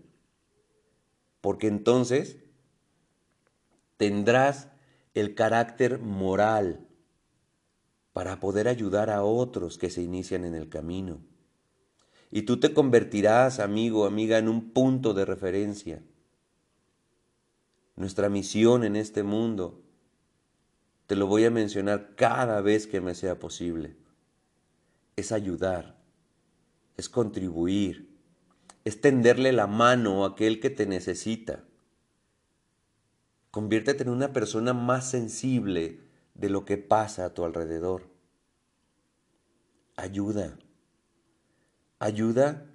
Porque 1.40 1.68
entonces 1.68 2.38
tendrás 3.98 4.68
el 5.14 5.34
carácter 5.34 6.00
moral 6.00 6.86
para 8.12 8.40
poder 8.40 8.68
ayudar 8.68 9.10
a 9.10 9.24
otros 9.24 9.78
que 9.78 9.90
se 9.90 10.02
inician 10.02 10.44
en 10.44 10.56
el 10.56 10.68
camino. 10.68 11.22
Y 12.32 12.42
tú 12.42 12.60
te 12.60 12.74
convertirás, 12.74 13.60
amigo, 13.60 14.06
amiga, 14.06 14.38
en 14.38 14.50
un 14.50 14.72
punto 14.72 15.14
de 15.14 15.24
referencia. 15.24 16.04
Nuestra 17.96 18.28
misión 18.28 18.84
en 18.84 18.98
este 18.98 19.24
mundo, 19.24 19.85
te 21.08 21.16
lo 21.16 21.28
voy 21.28 21.46
a 21.46 21.52
mencionar 21.52 22.16
cada 22.16 22.62
vez 22.62 22.88
que 22.88 23.02
me 23.02 23.14
sea 23.14 23.38
posible, 23.38 23.96
es 25.16 25.32
ayudar, 25.32 25.98
es 26.98 27.10
contribuir, 27.10 28.10
es 28.84 29.02
tenderle 29.02 29.52
la 29.52 29.68
mano 29.68 30.26
a 30.26 30.30
aquel 30.30 30.60
que 30.60 30.70
te 30.70 30.86
necesita. 30.86 31.64
Conviértete 33.52 34.04
en 34.04 34.10
una 34.10 34.34
persona 34.34 34.74
más 34.74 35.10
sensible 35.10 36.02
de 36.34 36.50
lo 36.50 36.66
que 36.66 36.78
pasa 36.78 37.26
a 37.26 37.34
tu 37.34 37.46
alrededor. 37.46 38.10
Ayuda. 39.96 40.58
Ayuda 42.00 42.66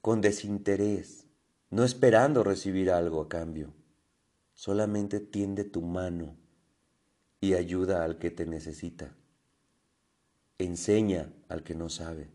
con 0.00 0.20
desinterés, 0.20 1.26
no 1.70 1.82
esperando 1.82 2.44
recibir 2.44 2.90
algo 2.90 3.22
a 3.22 3.28
cambio. 3.28 3.74
Solamente 4.54 5.18
tiende 5.18 5.64
tu 5.64 5.82
mano 5.82 6.36
y 7.40 7.54
ayuda 7.54 8.04
al 8.04 8.18
que 8.18 8.30
te 8.30 8.46
necesita. 8.46 9.14
Enseña 10.58 11.32
al 11.48 11.62
que 11.62 11.74
no 11.74 11.88
sabe. 11.88 12.30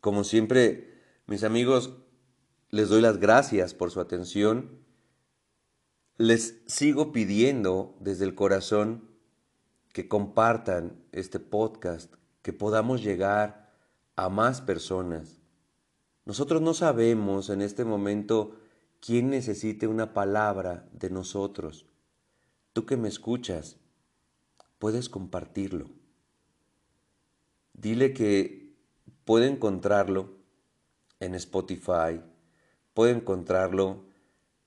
Como 0.00 0.24
siempre, 0.24 1.02
mis 1.26 1.44
amigos, 1.44 1.94
les 2.70 2.88
doy 2.88 3.00
las 3.00 3.18
gracias 3.18 3.74
por 3.74 3.90
su 3.90 4.00
atención. 4.00 4.78
Les 6.18 6.62
sigo 6.66 7.12
pidiendo 7.12 7.96
desde 8.00 8.24
el 8.24 8.34
corazón 8.34 9.08
que 9.92 10.08
compartan 10.08 11.02
este 11.12 11.40
podcast, 11.40 12.12
que 12.42 12.52
podamos 12.52 13.02
llegar 13.02 13.72
a 14.16 14.28
más 14.28 14.60
personas. 14.60 15.40
Nosotros 16.24 16.60
no 16.60 16.74
sabemos 16.74 17.48
en 17.48 17.62
este 17.62 17.84
momento 17.84 18.58
quién 19.00 19.30
necesite 19.30 19.86
una 19.86 20.12
palabra 20.12 20.88
de 20.92 21.08
nosotros. 21.10 21.86
Tú 22.78 22.86
que 22.86 22.96
me 22.96 23.08
escuchas, 23.08 23.76
puedes 24.78 25.08
compartirlo. 25.08 25.90
Dile 27.72 28.14
que 28.14 28.76
puede 29.24 29.48
encontrarlo 29.48 30.36
en 31.18 31.34
Spotify, 31.34 32.20
puede 32.94 33.14
encontrarlo 33.14 34.04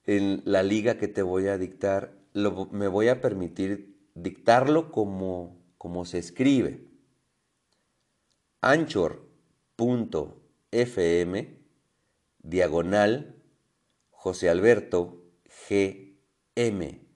en 0.04 0.42
la 0.44 0.62
liga 0.62 0.98
que 0.98 1.08
te 1.08 1.22
voy 1.22 1.48
a 1.48 1.58
dictar. 1.58 2.14
me 2.34 2.90
voy 2.90 3.08
a 3.08 3.22
permitir 3.22 3.98
dictarlo 4.14 4.92
como, 4.92 5.64
como 5.78 6.04
se 6.04 6.20
escribe 6.20 6.86
anchor.fm 8.60 9.22
diagonal 12.44 13.42
José 14.10 14.50
Alberto 14.50 15.24
GM 15.70 17.11